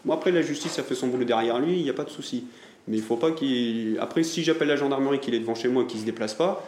Bon, 0.05 0.13
après, 0.13 0.31
la 0.31 0.41
justice 0.41 0.77
a 0.79 0.83
fait 0.83 0.95
son 0.95 1.07
boulot 1.07 1.23
derrière 1.23 1.59
lui, 1.59 1.77
il 1.77 1.83
n'y 1.83 1.89
a 1.89 1.93
pas 1.93 2.03
de 2.03 2.09
souci. 2.09 2.45
Mais 2.87 2.97
il 2.97 3.03
faut 3.03 3.15
pas 3.15 3.31
qu'il. 3.31 3.97
Après, 4.01 4.23
si 4.23 4.43
j'appelle 4.43 4.67
la 4.67 4.75
gendarmerie 4.75 5.19
qu'il 5.19 5.33
est 5.33 5.39
devant 5.39 5.55
chez 5.55 5.69
moi 5.69 5.83
et 5.83 5.85
qu'il 5.85 5.97
ne 5.97 6.01
se 6.01 6.05
déplace 6.05 6.33
pas, 6.33 6.65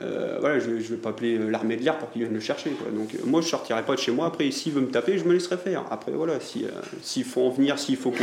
euh, 0.00 0.36
voilà, 0.40 0.60
je 0.60 0.70
ne 0.70 0.76
vais 0.78 0.96
pas 0.96 1.10
appeler 1.10 1.36
euh, 1.36 1.50
l'armée 1.50 1.76
de 1.76 1.82
l'air 1.82 1.98
pour 1.98 2.10
qu'il 2.10 2.22
vienne 2.22 2.34
le 2.34 2.40
chercher. 2.40 2.70
Donc, 2.92 3.14
euh, 3.14 3.18
moi, 3.24 3.40
je 3.40 3.46
ne 3.46 3.50
sortirai 3.50 3.82
pas 3.82 3.94
de 3.94 4.00
chez 4.00 4.12
moi. 4.12 4.26
Après, 4.26 4.48
s'il 4.52 4.72
veut 4.72 4.80
me 4.80 4.90
taper, 4.90 5.18
je 5.18 5.24
me 5.24 5.32
laisserai 5.32 5.56
faire. 5.56 5.84
Après, 5.90 6.12
voilà, 6.12 6.34
s'il 7.02 7.24
faut 7.24 7.42
en 7.42 7.50
venir, 7.50 7.78
s'il 7.78 7.96
faut 7.96 8.12
que 8.12 8.22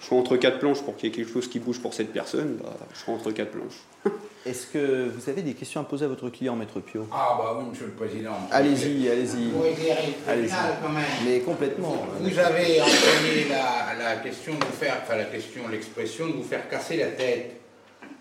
je 0.00 0.06
sois 0.06 0.18
entre 0.18 0.36
quatre 0.36 0.58
planches 0.58 0.82
pour 0.82 0.96
qu'il 0.96 1.08
y 1.08 1.12
ait 1.12 1.14
quelque 1.14 1.32
chose 1.32 1.48
qui 1.48 1.58
bouge 1.58 1.80
pour 1.80 1.94
cette 1.94 2.12
personne, 2.12 2.58
bah, 2.62 2.76
je 2.92 2.98
serai 2.98 3.12
entre 3.12 3.30
quatre 3.32 3.50
planches. 3.50 3.82
Est-ce 4.46 4.68
que 4.68 5.08
vous 5.08 5.28
avez 5.28 5.42
des 5.42 5.54
questions 5.54 5.80
à 5.80 5.84
poser 5.84 6.04
à 6.04 6.08
votre 6.08 6.30
client, 6.30 6.54
Maître 6.54 6.78
Pio? 6.78 7.08
Ah 7.12 7.36
bah 7.36 7.56
oui, 7.58 7.64
Monsieur 7.68 7.86
le 7.86 7.92
Président. 7.92 8.36
Allez-y, 8.52 9.08
allez-y. 9.08 9.48
Pour 9.48 9.66
éclairer 9.66 10.14
allez 10.28 10.48
quand 10.48 10.88
même. 10.88 11.04
Mais 11.24 11.40
complètement. 11.40 12.06
Vous 12.20 12.38
avez 12.38 12.80
entendu 12.80 13.48
la, 13.50 13.98
la, 13.98 14.16
question 14.16 14.54
de 14.54 14.64
vous 14.64 14.72
faire, 14.72 14.98
enfin 15.02 15.16
la 15.16 15.24
question, 15.24 15.62
l'expression 15.68 16.28
de 16.28 16.34
vous 16.34 16.44
faire 16.44 16.68
casser 16.68 16.96
la 16.96 17.08
tête. 17.08 17.60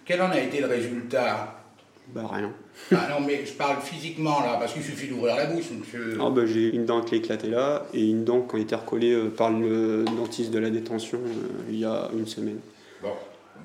Quel 0.04 0.20
en 0.22 0.32
a 0.32 0.40
été 0.40 0.62
le 0.62 0.68
résultat? 0.68 1.65
Bah 2.14 2.30
rien. 2.32 2.52
Ah 2.92 3.08
non, 3.10 3.26
mais 3.26 3.46
je 3.46 3.54
parle 3.54 3.82
physiquement 3.82 4.42
là, 4.42 4.58
parce 4.60 4.74
qu'il 4.74 4.84
suffit 4.84 5.08
d'ouvrir 5.08 5.36
la 5.36 5.48
bouche, 5.48 5.72
monsieur. 5.72 6.18
Ah 6.22 6.30
bah 6.30 6.46
j'ai 6.46 6.74
une 6.74 6.86
dent 6.86 7.02
qui 7.02 7.16
éclatée 7.16 7.50
là, 7.50 7.86
et 7.94 8.06
une 8.08 8.24
dent 8.24 8.42
qui 8.42 8.58
a 8.58 8.60
été 8.60 8.76
recollée 8.76 9.12
euh, 9.12 9.30
par 9.30 9.50
le 9.52 10.06
dentiste 10.06 10.52
de 10.52 10.60
la 10.60 10.70
détention 10.70 11.18
euh, 11.18 11.70
il 11.70 11.80
y 11.80 11.86
a 11.86 12.10
une 12.16 12.28
semaine. 12.28 12.60
Bon 13.02 13.10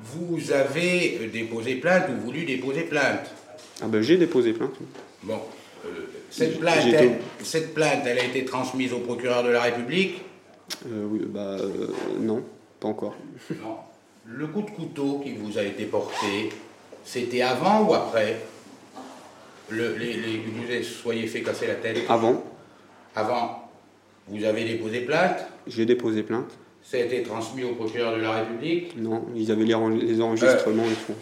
vous 0.03 0.53
avez 0.53 1.29
déposé 1.33 1.77
plainte 1.77 2.05
ou 2.11 2.21
voulu 2.25 2.45
déposer 2.45 2.83
plainte? 2.83 3.31
Ah 3.83 3.87
ben 3.87 4.03
j'ai 4.03 4.17
déposé 4.17 4.53
plainte. 4.53 4.75
Bon. 5.23 5.41
Euh, 5.85 5.89
cette, 6.31 6.61
plainte, 6.61 6.87
elle, 6.93 7.19
cette 7.43 7.75
plainte, 7.75 8.03
elle 8.07 8.19
a 8.19 8.25
été 8.25 8.45
transmise 8.45 8.93
au 8.93 8.99
procureur 8.99 9.43
de 9.43 9.49
la 9.49 9.63
République? 9.63 10.23
Euh, 10.87 11.07
Oui, 11.11 11.23
bah 11.27 11.57
euh, 11.59 11.89
non, 12.19 12.43
pas 12.79 12.89
encore. 12.89 13.17
Non. 13.51 13.77
Le 14.27 14.47
coup 14.47 14.63
de 14.63 14.71
couteau 14.71 15.21
qui 15.25 15.33
vous 15.33 15.59
a 15.59 15.63
été 15.63 15.87
porté, 15.87 16.51
c'était 17.05 17.43
avant 17.43 17.85
ou 17.85 17.95
après 17.95 18.41
le, 19.71 19.97
les, 19.97 20.15
les, 20.15 20.39
Vous 20.39 20.83
soyez 20.83 21.27
fait 21.27 21.43
casser 21.43 21.67
la 21.67 21.75
tête 21.75 21.99
Avant. 22.09 22.43
Avant. 23.15 23.71
Vous 24.29 24.45
avez 24.45 24.65
déposé 24.65 25.01
plainte 25.01 25.47
J'ai 25.67 25.87
déposé 25.87 26.23
plainte. 26.23 26.51
Ça 26.83 26.97
a 26.97 27.01
été 27.01 27.23
transmis 27.23 27.65
au 27.65 27.75
procureur 27.75 28.17
de 28.17 28.23
la 28.23 28.33
République 28.33 28.97
Non, 28.97 29.27
ils 29.35 29.51
avaient 29.51 29.65
les, 29.65 29.75
enregistrements 30.21 30.85
et 30.85 31.07
tout. 31.07 31.15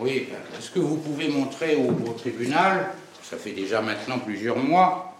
Oui, 0.00 0.28
est-ce 0.58 0.70
que 0.70 0.80
vous 0.80 0.96
pouvez 0.96 1.28
montrer 1.28 1.76
au, 1.76 2.12
tribunal, 2.12 2.90
ça 3.22 3.36
fait 3.36 3.52
déjà 3.52 3.80
maintenant 3.80 4.18
plusieurs 4.18 4.56
mois, 4.56 5.16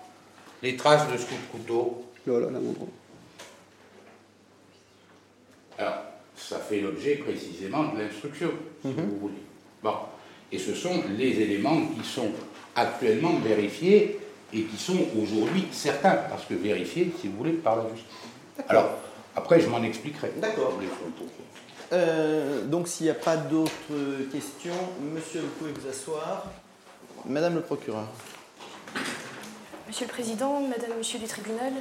les 0.62 0.76
traces 0.76 1.11
de 1.11 1.17
ce 1.17 1.26
coup 1.26 1.35
de 1.35 1.59
couteau? 1.59 2.05
Voilà, 2.26 2.50
la 2.50 2.61
montre. 2.61 2.81
Alors, 5.78 5.95
ça 6.37 6.59
fait 6.59 6.81
l'objet 6.81 7.17
précisément 7.17 7.93
de 7.93 7.99
l'instruction, 7.99 8.50
si 8.83 8.88
mhm. 8.88 8.95
vous 8.95 9.19
voulez. 9.19 9.35
Bon, 9.82 9.94
et 10.50 10.58
ce 10.58 10.75
sont 10.75 11.02
les 11.16 11.40
éléments 11.40 11.80
qui 11.87 12.08
sont 12.08 12.30
actuellement 12.75 13.35
vérifiés 13.38 14.18
et 14.52 14.62
qui 14.62 14.76
sont 14.76 14.99
aujourd'hui 15.20 15.66
certains, 15.73 16.14
parce 16.28 16.44
que 16.47 16.54
vérifiés, 16.54 17.12
si 17.20 17.28
vous 17.28 17.37
voulez, 17.37 17.52
par 17.52 17.76
la 17.76 17.85
justice. 17.88 18.06
Alors, 18.68 18.90
après, 19.37 19.61
je 19.61 19.68
m'en 19.68 19.82
expliquerai. 19.82 20.32
D'accord. 20.37 20.78
Euh, 21.92 22.64
donc, 22.64 22.88
s'il 22.88 23.04
n'y 23.04 23.11
a 23.11 23.14
pas 23.14 23.37
d'autres 23.37 23.73
questions, 24.32 24.73
monsieur, 25.14 25.40
vous 25.40 25.49
pouvez 25.58 25.73
vous 25.73 25.88
asseoir. 25.88 26.44
Madame 27.25 27.54
le 27.54 27.61
procureur. 27.61 28.06
Monsieur 29.87 30.06
le 30.06 30.12
Président, 30.12 30.61
Madame, 30.61 30.99
Monsieur 30.99 31.18
du 31.18 31.26
tribunal, 31.26 31.73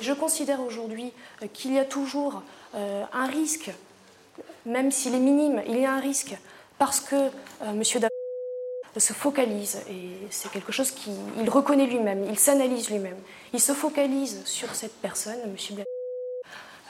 je 0.00 0.12
considère 0.12 0.60
aujourd'hui 0.60 1.12
euh, 1.42 1.46
qu'il 1.52 1.72
y 1.72 1.78
a 1.78 1.84
toujours 1.84 2.42
euh, 2.74 3.04
un 3.12 3.26
risque, 3.26 3.70
même 4.66 4.90
s'il 4.90 5.14
est 5.14 5.20
minime, 5.20 5.62
il 5.68 5.78
y 5.78 5.84
a 5.84 5.92
un 5.92 6.00
risque, 6.00 6.36
parce 6.78 7.00
que 7.00 7.30
Monsieur 7.74 8.00
se 8.96 9.12
focalise, 9.12 9.80
et 9.88 10.10
c'est 10.30 10.50
quelque 10.50 10.72
chose 10.72 10.90
qu'il 10.90 11.48
reconnaît 11.48 11.86
lui-même, 11.86 12.24
il 12.28 12.38
s'analyse 12.38 12.90
lui-même, 12.90 13.16
il 13.52 13.60
se 13.60 13.72
focalise 13.72 14.44
sur 14.44 14.74
cette 14.74 14.94
personne, 15.00 15.38
Monsieur 15.50 15.74
Blanc 15.74 15.84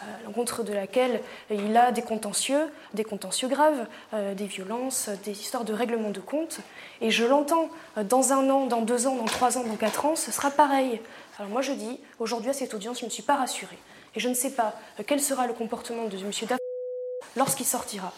à 0.03 0.27
l'encontre 0.27 0.63
de 0.63 0.73
laquelle 0.73 1.21
il 1.51 1.77
a 1.77 1.93
des 1.93 2.03
contentieux, 2.03 2.69
des 2.95 3.05
contentieux 3.05 3.49
graves, 3.49 3.87
euh, 4.15 4.35
des 4.35 4.47
violences, 4.47 5.09
des 5.25 5.33
histoires 5.33 5.65
de 5.65 5.73
règlement 5.73 6.11
de 6.11 6.21
compte. 6.21 6.59
Et 7.01 7.11
je 7.11 7.25
l'entends, 7.25 7.69
euh, 7.97 8.05
dans 8.05 8.33
un 8.33 8.49
an, 8.51 8.67
dans 8.67 8.83
deux 8.83 9.07
ans, 9.07 9.17
dans 9.17 9.25
trois 9.25 9.59
ans, 9.59 9.65
dans 9.65 9.77
quatre 9.77 10.05
ans, 10.05 10.17
ce 10.17 10.33
sera 10.33 10.51
pareil. 10.51 11.01
Alors 11.39 11.51
moi 11.51 11.63
je 11.63 11.73
dis, 11.73 12.01
aujourd'hui 12.19 12.51
à 12.51 12.53
cette 12.53 12.75
audience, 12.75 13.01
je 13.01 13.05
ne 13.05 13.11
suis 13.11 13.23
pas 13.23 13.37
rassurée. 13.37 13.79
Et 14.15 14.21
je 14.21 14.29
ne 14.29 14.35
sais 14.35 14.51
pas 14.51 14.75
euh, 14.99 15.05
quel 15.07 15.21
sera 15.21 15.47
le 15.47 15.53
comportement 15.53 16.07
de 16.07 16.17
M. 16.17 16.31
Daff 16.49 16.59
lorsqu'il 17.37 17.67
sortira. 17.67 18.13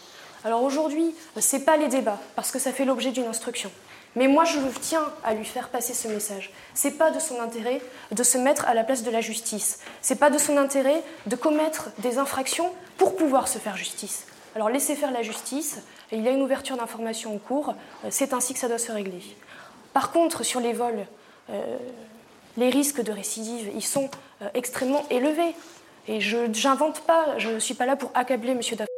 Alors 0.44 0.62
aujourd'hui, 0.62 1.14
ce 1.40 1.56
n'est 1.56 1.62
pas 1.62 1.78
les 1.78 1.88
débats, 1.88 2.20
parce 2.36 2.50
que 2.50 2.58
ça 2.58 2.70
fait 2.70 2.84
l'objet 2.84 3.12
d'une 3.12 3.26
instruction. 3.26 3.70
Mais 4.14 4.28
moi, 4.28 4.44
je 4.44 4.58
tiens 4.80 5.10
à 5.24 5.34
lui 5.34 5.44
faire 5.44 5.70
passer 5.70 5.94
ce 5.94 6.06
message. 6.06 6.52
C'est 6.74 6.98
pas 6.98 7.10
de 7.10 7.18
son 7.18 7.40
intérêt 7.40 7.80
de 8.12 8.22
se 8.22 8.38
mettre 8.38 8.66
à 8.66 8.74
la 8.74 8.84
place 8.84 9.02
de 9.02 9.10
la 9.10 9.20
justice. 9.20 9.80
C'est 10.02 10.20
pas 10.20 10.30
de 10.30 10.38
son 10.38 10.56
intérêt 10.56 11.02
de 11.26 11.34
commettre 11.34 11.90
des 11.98 12.18
infractions 12.18 12.70
pour 12.96 13.16
pouvoir 13.16 13.48
se 13.48 13.58
faire 13.58 13.76
justice. 13.76 14.26
Alors 14.54 14.68
laissez 14.68 14.94
faire 14.94 15.10
la 15.10 15.22
justice. 15.22 15.78
Il 16.12 16.22
y 16.22 16.28
a 16.28 16.30
une 16.30 16.42
ouverture 16.42 16.76
d'information 16.76 17.34
en 17.34 17.38
cours. 17.38 17.74
C'est 18.10 18.34
ainsi 18.34 18.52
que 18.52 18.60
ça 18.60 18.68
doit 18.68 18.78
se 18.78 18.92
régler. 18.92 19.22
Par 19.94 20.12
contre, 20.12 20.44
sur 20.44 20.60
les 20.60 20.72
vols, 20.72 21.06
euh, 21.50 21.76
les 22.56 22.68
risques 22.68 23.02
de 23.02 23.10
récidive, 23.10 23.70
ils 23.74 23.84
sont 23.84 24.10
euh, 24.42 24.48
extrêmement 24.54 25.04
élevés. 25.10 25.54
Et 26.06 26.20
je 26.20 26.36
n'invente 26.66 27.00
pas, 27.00 27.38
je 27.38 27.48
ne 27.48 27.58
suis 27.58 27.74
pas 27.74 27.86
là 27.86 27.96
pour 27.96 28.10
accabler 28.14 28.52
M. 28.52 28.60
Daff. 28.76 28.93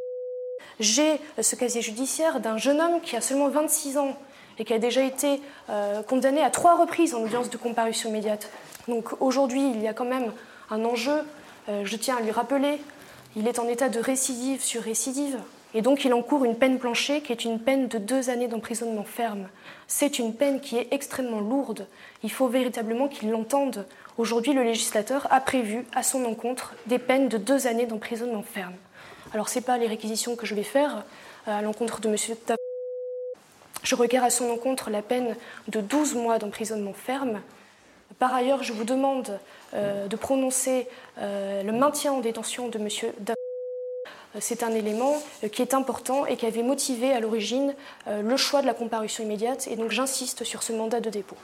J'ai 0.81 1.21
ce 1.41 1.57
casier 1.57 1.83
judiciaire 1.83 2.41
d'un 2.41 2.59
jeune 2.59 2.81
homme 2.81 3.01
qui 3.03 3.17
a 3.17 3.21
seulement 3.21 3.49
26 3.49 3.99
ans, 3.99 4.17
et 4.59 4.65
qui 4.65 4.73
a 4.73 4.79
déjà 4.79 5.03
été 5.03 5.41
euh, 5.71 6.03
condamné 6.03 6.43
à 6.43 6.51
trois 6.51 6.77
reprises 6.77 7.15
en 7.15 7.23
audience 7.23 7.51
de 7.51 7.57
comparution 7.57 8.09
immédiate. 8.09 8.51
Donc 8.89 9.21
aujourd'hui, 9.21 9.71
il 9.71 9.83
y 9.83 9.89
a 9.89 9.93
quand 9.93 10.05
même 10.05 10.33
un 10.71 10.85
enjeu, 10.85 11.19
euh, 11.69 11.83
je 11.85 11.97
tiens 11.97 12.17
à 12.17 12.21
lui 12.21 12.31
rappeler, 12.31 12.81
il 13.37 13.47
est 13.49 13.59
en 13.59 13.69
état 13.69 13.89
de 13.89 14.01
récidive 14.01 14.63
sur 14.63 14.83
récidive, 14.83 15.39
et 15.75 15.83
donc 15.83 16.05
il 16.05 16.15
encourt 16.15 16.45
une 16.45 16.57
peine 16.57 16.79
planchée 16.79 17.21
qui 17.21 17.33
est 17.33 17.45
une 17.45 17.61
peine 17.61 17.89
de 17.89 17.99
deux 17.99 18.31
années 18.31 18.49
d'emprisonnement 18.49 19.05
ferme. 19.05 19.49
C'est 19.89 20.19
une 20.19 20.35
peine 20.35 20.61
qui 20.61 20.79
est 20.79 20.89
extrêmement 20.91 21.41
lourde. 21.41 21.87
Il 22.23 22.33
faut 22.33 22.49
véritablement 22.49 23.09
qu'il 23.09 23.31
l'entende 23.31 23.87
Aujourd'hui, 24.19 24.55
le 24.55 24.63
législateur 24.63 25.27
a 25.31 25.41
prévu 25.41 25.85
à 25.95 26.03
son 26.03 26.25
encontre 26.25 26.75
des 26.87 26.99
peines 26.99 27.29
de 27.29 27.37
deux 27.37 27.67
années 27.67 27.85
d'emprisonnement 27.85 28.43
ferme. 28.43 28.73
Alors, 29.33 29.49
ce 29.49 29.59
n'est 29.59 29.65
pas 29.65 29.79
les 29.79 29.87
réquisitions 29.87 30.37
que 30.37 30.47
je 30.47 30.55
vais 30.55 30.63
faire 30.63 31.05
euh, 31.49 31.59
à 31.59 31.63
l'encontre 31.63 32.01
de 32.01 32.09
M. 32.09 32.17
Je 33.83 33.95
requiers 33.95 34.19
à 34.19 34.31
son 34.31 34.51
encontre 34.51 34.91
la 34.91 35.03
peine 35.03 35.37
de 35.69 35.81
12 35.81 36.15
mois 36.15 36.39
d'emprisonnement 36.39 36.93
ferme. 36.93 37.41
Par 38.19 38.35
ailleurs, 38.35 38.63
je 38.63 38.73
vous 38.73 38.85
demande 38.85 39.39
euh, 39.75 40.07
de 40.07 40.17
prononcer 40.17 40.89
euh, 41.19 41.63
le 41.63 41.73
maintien 41.73 42.13
en 42.13 42.21
détention 42.21 42.69
de 42.69 42.79
M. 42.79 42.89
C'est 44.39 44.63
un 44.63 44.73
élément 44.73 45.17
qui 45.51 45.63
est 45.63 45.73
important 45.73 46.27
et 46.27 46.37
qui 46.37 46.45
avait 46.45 46.63
motivé 46.63 47.13
à 47.13 47.21
l'origine 47.21 47.75
le 48.07 48.37
choix 48.37 48.61
de 48.61 48.67
la 48.67 48.75
comparution 48.75 49.25
immédiate. 49.25 49.67
Et 49.67 49.77
donc 49.77 49.93
j'insiste 49.93 50.45
sur 50.45 50.63
ce 50.63 50.75
mandat 50.75 51.01
de 51.01 51.09
dépôt. 51.09 51.39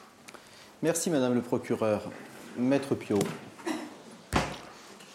Merci, 0.83 1.09
Madame 1.09 1.33
le 1.33 1.41
procureur. 1.41 2.03
Maître 2.59 2.95
Pio. 2.95 3.19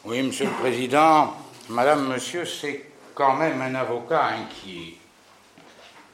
Oui, 0.05 0.23
Monsieur 0.23 0.45
le 0.45 0.51
Président, 0.51 1.33
Madame, 1.69 2.07
Monsieur, 2.07 2.45
c'est 2.45 2.85
quand 3.13 3.35
même 3.35 3.61
un 3.61 3.75
avocat 3.75 4.27
inquiet 4.27 4.93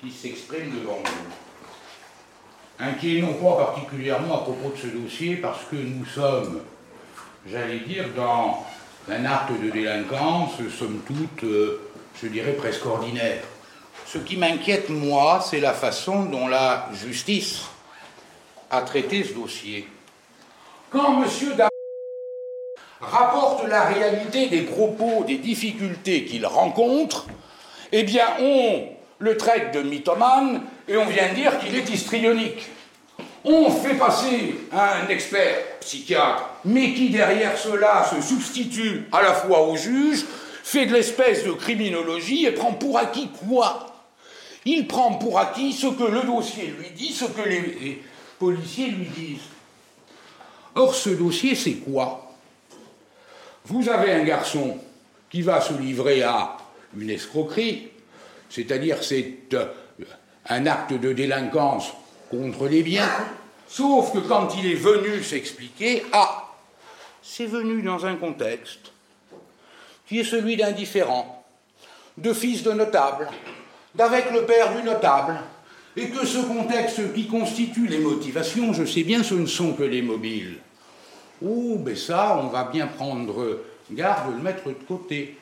qui 0.01 0.11
s'exprime 0.11 0.79
devant 0.79 0.97
vous. 0.97 2.83
Inquiet 2.83 3.21
non 3.21 3.35
pas 3.35 3.65
particulièrement 3.65 4.35
à 4.35 4.41
propos 4.41 4.73
de 4.75 4.77
ce 4.77 4.87
dossier, 4.87 5.35
parce 5.35 5.65
que 5.65 5.75
nous 5.75 6.05
sommes, 6.05 6.63
j'allais 7.47 7.81
dire, 7.81 8.05
dans 8.15 8.65
un 9.07 9.25
acte 9.25 9.51
de 9.61 9.69
délinquance, 9.69 10.53
somme 10.75 11.01
toute, 11.05 11.43
euh, 11.43 11.91
je 12.19 12.27
dirais, 12.27 12.53
presque 12.53 12.85
ordinaire. 12.87 13.43
Ce 14.07 14.17
qui 14.17 14.37
m'inquiète, 14.37 14.89
moi, 14.89 15.39
c'est 15.47 15.59
la 15.59 15.73
façon 15.73 16.25
dont 16.25 16.47
la 16.47 16.89
justice 16.93 17.61
a 18.71 18.81
traité 18.81 19.23
ce 19.23 19.33
dossier. 19.33 19.87
Quand. 20.89 21.23
Rapporte 23.13 23.67
la 23.67 23.83
réalité 23.85 24.47
des 24.47 24.61
propos, 24.61 25.23
des 25.25 25.37
difficultés 25.37 26.25
qu'il 26.25 26.45
rencontre, 26.45 27.27
eh 27.91 28.03
bien, 28.03 28.25
on 28.39 28.85
le 29.19 29.37
traite 29.37 29.73
de 29.73 29.81
mythomane 29.81 30.63
et 30.87 30.97
on 30.97 31.05
vient 31.05 31.31
dire 31.33 31.59
qu'il 31.59 31.75
est 31.75 31.87
histrionique. 31.89 32.67
On 33.45 33.69
fait 33.69 33.95
passer 33.95 34.55
un 34.71 35.07
expert 35.09 35.79
psychiatre, 35.81 36.49
mais 36.65 36.93
qui 36.93 37.09
derrière 37.09 37.57
cela 37.57 38.05
se 38.09 38.21
substitue 38.21 39.03
à 39.11 39.21
la 39.21 39.33
fois 39.33 39.67
au 39.67 39.75
juge, 39.75 40.25
fait 40.63 40.85
de 40.85 40.93
l'espèce 40.93 41.43
de 41.43 41.51
criminologie 41.51 42.45
et 42.45 42.51
prend 42.51 42.73
pour 42.73 42.97
acquis 42.97 43.29
quoi? 43.47 43.87
Il 44.65 44.87
prend 44.87 45.13
pour 45.15 45.37
acquis 45.37 45.73
ce 45.73 45.87
que 45.87 46.03
le 46.05 46.21
dossier 46.21 46.73
lui 46.79 46.89
dit, 46.95 47.13
ce 47.13 47.25
que 47.25 47.47
les 47.47 48.01
policiers 48.39 48.87
lui 48.87 49.07
disent. 49.07 49.49
Or, 50.75 50.95
ce 50.95 51.09
dossier, 51.09 51.53
c'est 51.53 51.73
quoi? 51.73 52.32
Vous 53.65 53.87
avez 53.87 54.11
un 54.11 54.23
garçon 54.23 54.77
qui 55.29 55.41
va 55.41 55.61
se 55.61 55.73
livrer 55.73 56.21
à 56.21 56.57
une 56.97 57.09
escroquerie, 57.09 57.89
c'est-à-dire 58.49 59.03
c'est 59.03 59.37
euh, 59.53 59.65
un 60.49 60.65
acte 60.65 60.93
de 60.93 61.13
délinquance 61.13 61.93
contre 62.29 62.67
les 62.67 62.83
biens, 62.83 63.09
sauf 63.67 64.11
que 64.11 64.19
quand 64.19 64.49
il 64.57 64.71
est 64.71 64.75
venu 64.75 65.23
s'expliquer, 65.23 66.03
ah, 66.11 66.51
c'est 67.21 67.45
venu 67.45 67.81
dans 67.81 68.05
un 68.05 68.15
contexte 68.15 68.91
qui 70.07 70.19
est 70.19 70.25
celui 70.25 70.57
d'un 70.57 70.71
différent, 70.71 71.45
de 72.17 72.33
fils 72.33 72.63
de 72.63 72.73
notable, 72.73 73.29
d'avec 73.95 74.31
le 74.31 74.45
père 74.45 74.75
du 74.75 74.83
notable, 74.83 75.39
et 75.95 76.09
que 76.09 76.25
ce 76.25 76.39
contexte 76.39 77.13
qui 77.13 77.27
constitue 77.27 77.87
les 77.87 77.99
motivations, 77.99 78.73
je 78.73 78.83
sais 78.83 79.03
bien, 79.03 79.23
ce 79.23 79.35
ne 79.35 79.45
sont 79.45 79.73
que 79.73 79.83
les 79.83 80.01
mobiles. 80.01 80.57
Oh, 81.41 81.77
ben 81.77 81.95
ça, 81.95 82.39
on 82.41 82.47
va 82.47 82.65
bien 82.65 82.87
prendre 82.87 83.61
garde 83.91 84.31
de 84.31 84.37
le 84.37 84.43
mettre 84.43 84.67
de 84.67 84.73
côté. 84.73 85.37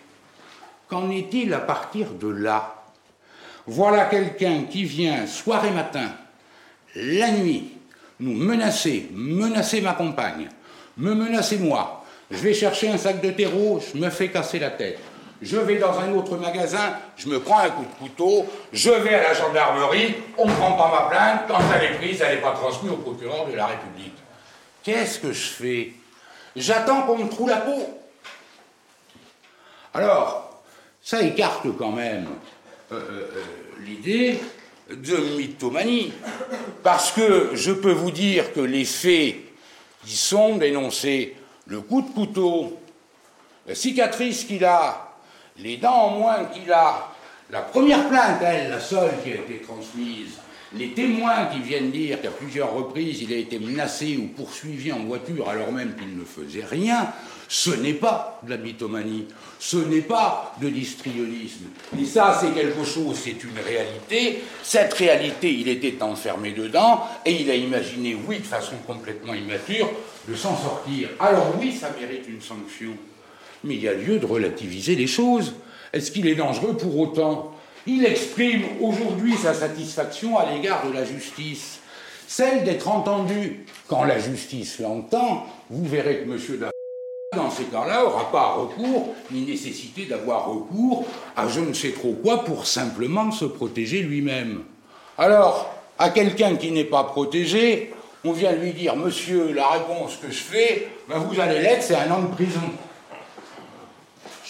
Qu'en 0.87 1.09
est-il 1.09 1.53
à 1.53 1.59
partir 1.59 2.11
de 2.11 2.27
là? 2.27 2.83
Voilà 3.67 4.05
quelqu'un 4.05 4.63
qui 4.69 4.83
vient 4.83 5.27
soir 5.27 5.63
et 5.65 5.71
matin, 5.71 6.11
la 6.95 7.31
nuit, 7.31 7.71
nous 8.19 8.33
menacer, 8.33 9.09
menacer 9.13 9.81
ma 9.81 9.93
compagne, 9.93 10.49
me 10.97 11.13
menacer 11.13 11.57
moi. 11.57 12.03
Je 12.29 12.37
vais 12.37 12.53
chercher 12.53 12.89
un 12.89 12.97
sac 12.97 13.21
de 13.21 13.31
terreau, 13.31 13.79
je 13.79 13.99
me 13.99 14.09
fais 14.09 14.29
casser 14.29 14.59
la 14.59 14.71
tête 14.71 14.99
je 15.41 15.57
vais 15.57 15.77
dans 15.77 15.97
un 15.99 16.11
autre 16.13 16.37
magasin, 16.37 16.97
je 17.17 17.27
me 17.27 17.39
prends 17.39 17.59
un 17.59 17.69
coup 17.69 17.83
de 17.83 18.07
couteau, 18.07 18.45
je 18.71 18.91
vais 18.91 19.15
à 19.15 19.23
la 19.23 19.33
gendarmerie, 19.33 20.15
on 20.37 20.45
ne 20.45 20.53
prend 20.53 20.73
pas 20.73 20.91
ma 20.91 21.09
plainte, 21.09 21.41
quand 21.47 21.59
elle 21.75 21.91
est 21.91 21.97
prise, 21.97 22.21
elle 22.21 22.35
n'est 22.35 22.41
pas 22.41 22.51
transmise 22.51 22.91
au 22.91 22.97
procureur 22.97 23.47
de 23.47 23.55
la 23.55 23.67
République. 23.67 24.13
Qu'est-ce 24.83 25.19
que 25.19 25.31
je 25.31 25.47
fais? 25.47 25.93
J'attends 26.55 27.03
qu'on 27.03 27.17
me 27.17 27.29
trouve 27.29 27.49
la 27.49 27.57
peau. 27.57 28.01
Alors, 29.93 30.63
ça 31.01 31.21
écarte 31.21 31.67
quand 31.77 31.91
même 31.91 32.27
euh, 32.91 32.99
euh, 33.09 33.27
l'idée 33.79 34.39
de 34.89 35.17
mythomanie, 35.37 36.13
parce 36.83 37.11
que 37.11 37.51
je 37.53 37.71
peux 37.71 37.91
vous 37.91 38.11
dire 38.11 38.53
que 38.53 38.59
les 38.59 38.85
faits 38.85 39.35
qui 40.05 40.15
sont 40.15 40.57
dénoncés, 40.57 41.35
le 41.67 41.81
coup 41.81 42.01
de 42.01 42.09
couteau, 42.09 42.79
la 43.67 43.75
cicatrice 43.75 44.43
qu'il 44.43 44.65
a 44.65 45.11
les 45.57 45.77
dents 45.77 45.93
en 45.93 46.09
moins 46.19 46.45
qu'il 46.45 46.71
a, 46.71 47.13
la 47.49 47.61
première 47.61 48.07
plainte, 48.09 48.41
elle, 48.41 48.69
la 48.69 48.79
seule 48.79 49.11
qui 49.23 49.31
a 49.31 49.35
été 49.35 49.61
transmise, 49.61 50.39
les 50.77 50.91
témoins 50.91 51.47
qui 51.47 51.59
viennent 51.59 51.91
dire 51.91 52.21
qu'à 52.21 52.31
plusieurs 52.31 52.73
reprises 52.73 53.21
il 53.21 53.33
a 53.33 53.37
été 53.37 53.59
menacé 53.59 54.17
ou 54.17 54.27
poursuivi 54.27 54.91
en 54.91 55.03
voiture 55.03 55.49
alors 55.49 55.71
même 55.71 55.95
qu'il 55.95 56.17
ne 56.17 56.23
faisait 56.23 56.65
rien, 56.65 57.11
ce 57.53 57.71
n'est 57.71 57.95
pas 57.95 58.39
de 58.43 58.51
la 58.51 58.55
mythomanie, 58.55 59.25
ce 59.59 59.75
n'est 59.75 60.03
pas 60.03 60.55
de 60.61 60.69
l'histrionisme. 60.69 61.65
Et 61.99 62.05
ça, 62.05 62.39
c'est 62.39 62.53
quelque 62.53 62.85
chose, 62.85 63.19
c'est 63.21 63.43
une 63.43 63.59
réalité. 63.61 64.41
Cette 64.63 64.93
réalité, 64.93 65.53
il 65.53 65.67
était 65.67 66.01
enfermé 66.01 66.51
dedans 66.51 67.03
et 67.25 67.41
il 67.41 67.51
a 67.51 67.55
imaginé, 67.55 68.15
oui, 68.25 68.39
de 68.39 68.45
façon 68.45 68.75
complètement 68.87 69.33
immature, 69.33 69.89
de 70.29 70.33
s'en 70.33 70.55
sortir. 70.55 71.09
Alors 71.19 71.53
oui, 71.59 71.73
ça 71.73 71.93
mérite 71.99 72.25
une 72.29 72.39
sanction. 72.39 72.91
Mais 73.65 73.75
il 73.75 73.81
y 73.81 73.89
a 73.89 73.93
lieu 73.95 74.17
de 74.17 74.25
relativiser 74.25 74.95
les 74.95 75.07
choses. 75.07 75.53
Est-ce 75.91 76.11
qu'il 76.11 76.27
est 76.27 76.35
dangereux 76.35 76.77
pour 76.77 76.97
autant? 76.97 77.50
Il 77.87 78.05
exprime 78.05 78.63
aujourd'hui 78.79 79.35
sa 79.35 79.53
satisfaction 79.53 80.37
à 80.37 80.51
l'égard 80.51 80.85
de 80.87 80.93
la 80.93 81.03
justice, 81.03 81.79
celle 82.27 82.63
d'être 82.63 82.87
entendu. 82.87 83.65
Quand 83.87 84.03
la 84.03 84.19
justice 84.19 84.79
l'entend, 84.79 85.45
vous 85.69 85.85
verrez 85.85 86.19
que 86.19 86.31
M. 86.31 86.59
Daff, 86.59 86.71
dans 87.35 87.49
ces 87.49 87.63
cas-là, 87.65 88.03
n'aura 88.03 88.31
pas 88.31 88.53
recours, 88.53 89.15
ni 89.31 89.41
nécessité 89.41 90.05
d'avoir 90.05 90.47
recours 90.47 91.05
à 91.35 91.47
je 91.47 91.59
ne 91.59 91.73
sais 91.73 91.91
trop 91.91 92.13
quoi 92.13 92.43
pour 92.43 92.67
simplement 92.67 93.31
se 93.31 93.45
protéger 93.45 94.01
lui-même. 94.01 94.63
Alors, 95.17 95.73
à 95.97 96.09
quelqu'un 96.09 96.55
qui 96.55 96.71
n'est 96.71 96.83
pas 96.83 97.03
protégé, 97.05 97.93
on 98.23 98.31
vient 98.31 98.51
lui 98.51 98.73
dire 98.73 98.95
Monsieur, 98.95 99.53
la 99.53 99.67
réponse 99.69 100.17
que 100.17 100.31
je 100.31 100.41
fais, 100.41 100.87
ben 101.09 101.17
vous 101.17 101.39
allez 101.39 101.61
l'être, 101.61 101.83
c'est 101.83 101.95
un 101.95 102.11
an 102.11 102.21
de 102.21 102.33
prison 102.35 102.61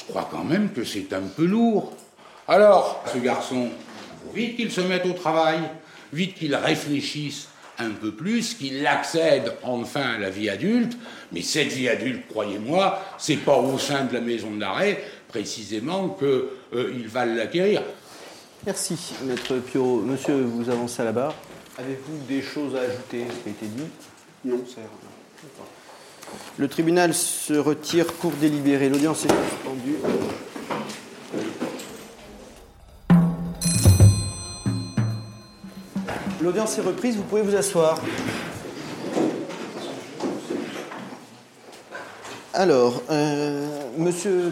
je 0.02 0.13
crois 0.13 0.28
quand 0.30 0.44
même 0.44 0.72
que 0.72 0.84
c'est 0.84 1.13
un 1.13 1.22
peu 1.22 1.46
lourd. 1.46 1.94
Alors, 2.52 3.02
ce 3.14 3.18
garçon, 3.18 3.70
vite 4.36 4.58
qu'il 4.58 4.74
se 4.74 4.82
mette 4.82 5.06
au 5.06 5.14
travail, 5.14 5.60
vite 6.12 6.36
qu'il 6.36 6.54
réfléchisse 6.54 7.48
un 7.80 7.92
peu 7.92 8.12
plus, 8.12 8.56
qu'il 8.56 8.86
accède 8.86 9.54
enfin 9.64 10.16
à 10.16 10.18
la 10.18 10.30
vie 10.30 10.50
adulte, 10.50 10.98
mais 11.32 11.44
cette 11.44 11.70
vie 11.70 11.88
adulte, 11.88 12.28
croyez-moi, 12.30 13.00
c'est 13.18 13.38
pas 13.38 13.58
au 13.58 13.80
sein 13.80 14.04
de 14.04 14.14
la 14.14 14.20
maison 14.20 14.52
d'arrêt 14.52 15.02
précisément 15.30 16.10
qu'il 16.10 16.28
euh, 16.74 17.04
va 17.08 17.26
l'acquérir. 17.26 17.84
Merci, 18.66 18.98
Maître 19.24 19.56
Pio. 19.56 20.02
Monsieur, 20.02 20.42
vous 20.42 20.70
avancez 20.70 21.04
à 21.04 21.06
la 21.06 21.14
barre. 21.14 21.36
Avez-vous 21.80 22.18
des 22.28 22.42
choses 22.42 22.76
à 22.76 22.82
ajouter 22.82 23.24
à 23.24 23.32
ce 23.32 23.44
qui 23.44 23.48
a 23.48 23.52
été 23.52 23.66
dit? 23.66 23.88
Non, 24.44 24.62
c'est 24.68 24.82
le 26.58 26.68
tribunal 26.68 27.14
se 27.14 27.54
retire, 27.54 28.18
cours 28.18 28.34
délibéré. 28.34 28.90
L'audience 28.90 29.24
est 29.24 29.30
suspendue. 29.30 29.96
L'audience 36.41 36.75
est 36.80 36.82
reprise, 36.82 37.15
vous 37.17 37.23
pouvez 37.23 37.43
vous 37.43 37.56
asseoir. 37.56 37.99
Alors, 42.54 43.04
euh, 43.12 43.67
monsieur 43.95 44.51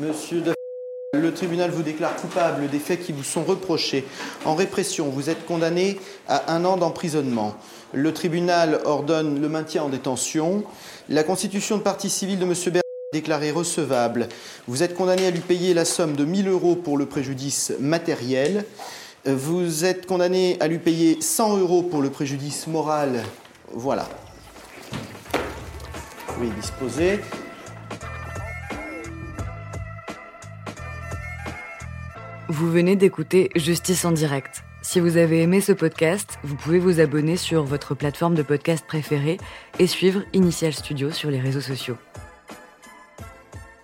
Monsieur 0.00 0.42
le 1.12 1.32
tribunal 1.32 1.70
vous 1.70 1.82
déclare 1.82 2.14
coupable 2.16 2.68
des 2.68 2.78
faits 2.78 3.02
qui 3.04 3.12
vous 3.12 3.22
sont 3.22 3.44
reprochés. 3.44 4.04
En 4.44 4.54
répression, 4.54 5.08
vous 5.08 5.30
êtes 5.30 5.46
condamné 5.46 5.98
à 6.28 6.52
un 6.52 6.64
an 6.64 6.76
d'emprisonnement. 6.76 7.54
Le 7.92 8.12
tribunal 8.12 8.80
ordonne 8.84 9.40
le 9.40 9.48
maintien 9.48 9.84
en 9.84 9.88
détention. 9.88 10.64
La 11.08 11.22
constitution 11.22 11.78
de 11.78 11.82
partie 11.82 12.10
civile 12.10 12.38
de 12.38 12.44
M. 12.44 12.54
Bernard 12.66 12.87
est 13.10 13.20
déclarée 13.20 13.50
recevable. 13.50 14.28
Vous 14.66 14.82
êtes 14.82 14.94
condamné 14.94 15.26
à 15.26 15.30
lui 15.30 15.40
payer 15.40 15.72
la 15.72 15.86
somme 15.86 16.14
de 16.14 16.26
1000 16.26 16.48
euros 16.48 16.76
pour 16.76 16.98
le 16.98 17.06
préjudice 17.06 17.72
matériel. 17.80 18.66
Vous 19.24 19.86
êtes 19.86 20.04
condamné 20.04 20.58
à 20.60 20.68
lui 20.68 20.78
payer 20.78 21.18
100 21.20 21.56
euros 21.56 21.82
pour 21.82 22.02
le 22.02 22.10
préjudice 22.10 22.66
moral. 22.66 23.22
Voilà. 23.72 24.06
Oui, 26.38 26.50
disposé. 26.60 27.20
Vous 32.48 32.70
venez 32.70 32.94
d'écouter 32.94 33.48
Justice 33.56 34.04
en 34.04 34.12
direct. 34.12 34.64
Si 34.82 35.00
vous 35.00 35.16
avez 35.16 35.42
aimé 35.42 35.62
ce 35.62 35.72
podcast, 35.72 36.38
vous 36.42 36.56
pouvez 36.56 36.78
vous 36.78 37.00
abonner 37.00 37.36
sur 37.36 37.64
votre 37.64 37.94
plateforme 37.94 38.34
de 38.34 38.42
podcast 38.42 38.84
préférée 38.86 39.38
et 39.78 39.86
suivre 39.86 40.22
Initial 40.34 40.74
Studio 40.74 41.10
sur 41.10 41.30
les 41.30 41.40
réseaux 41.40 41.62
sociaux. 41.62 41.96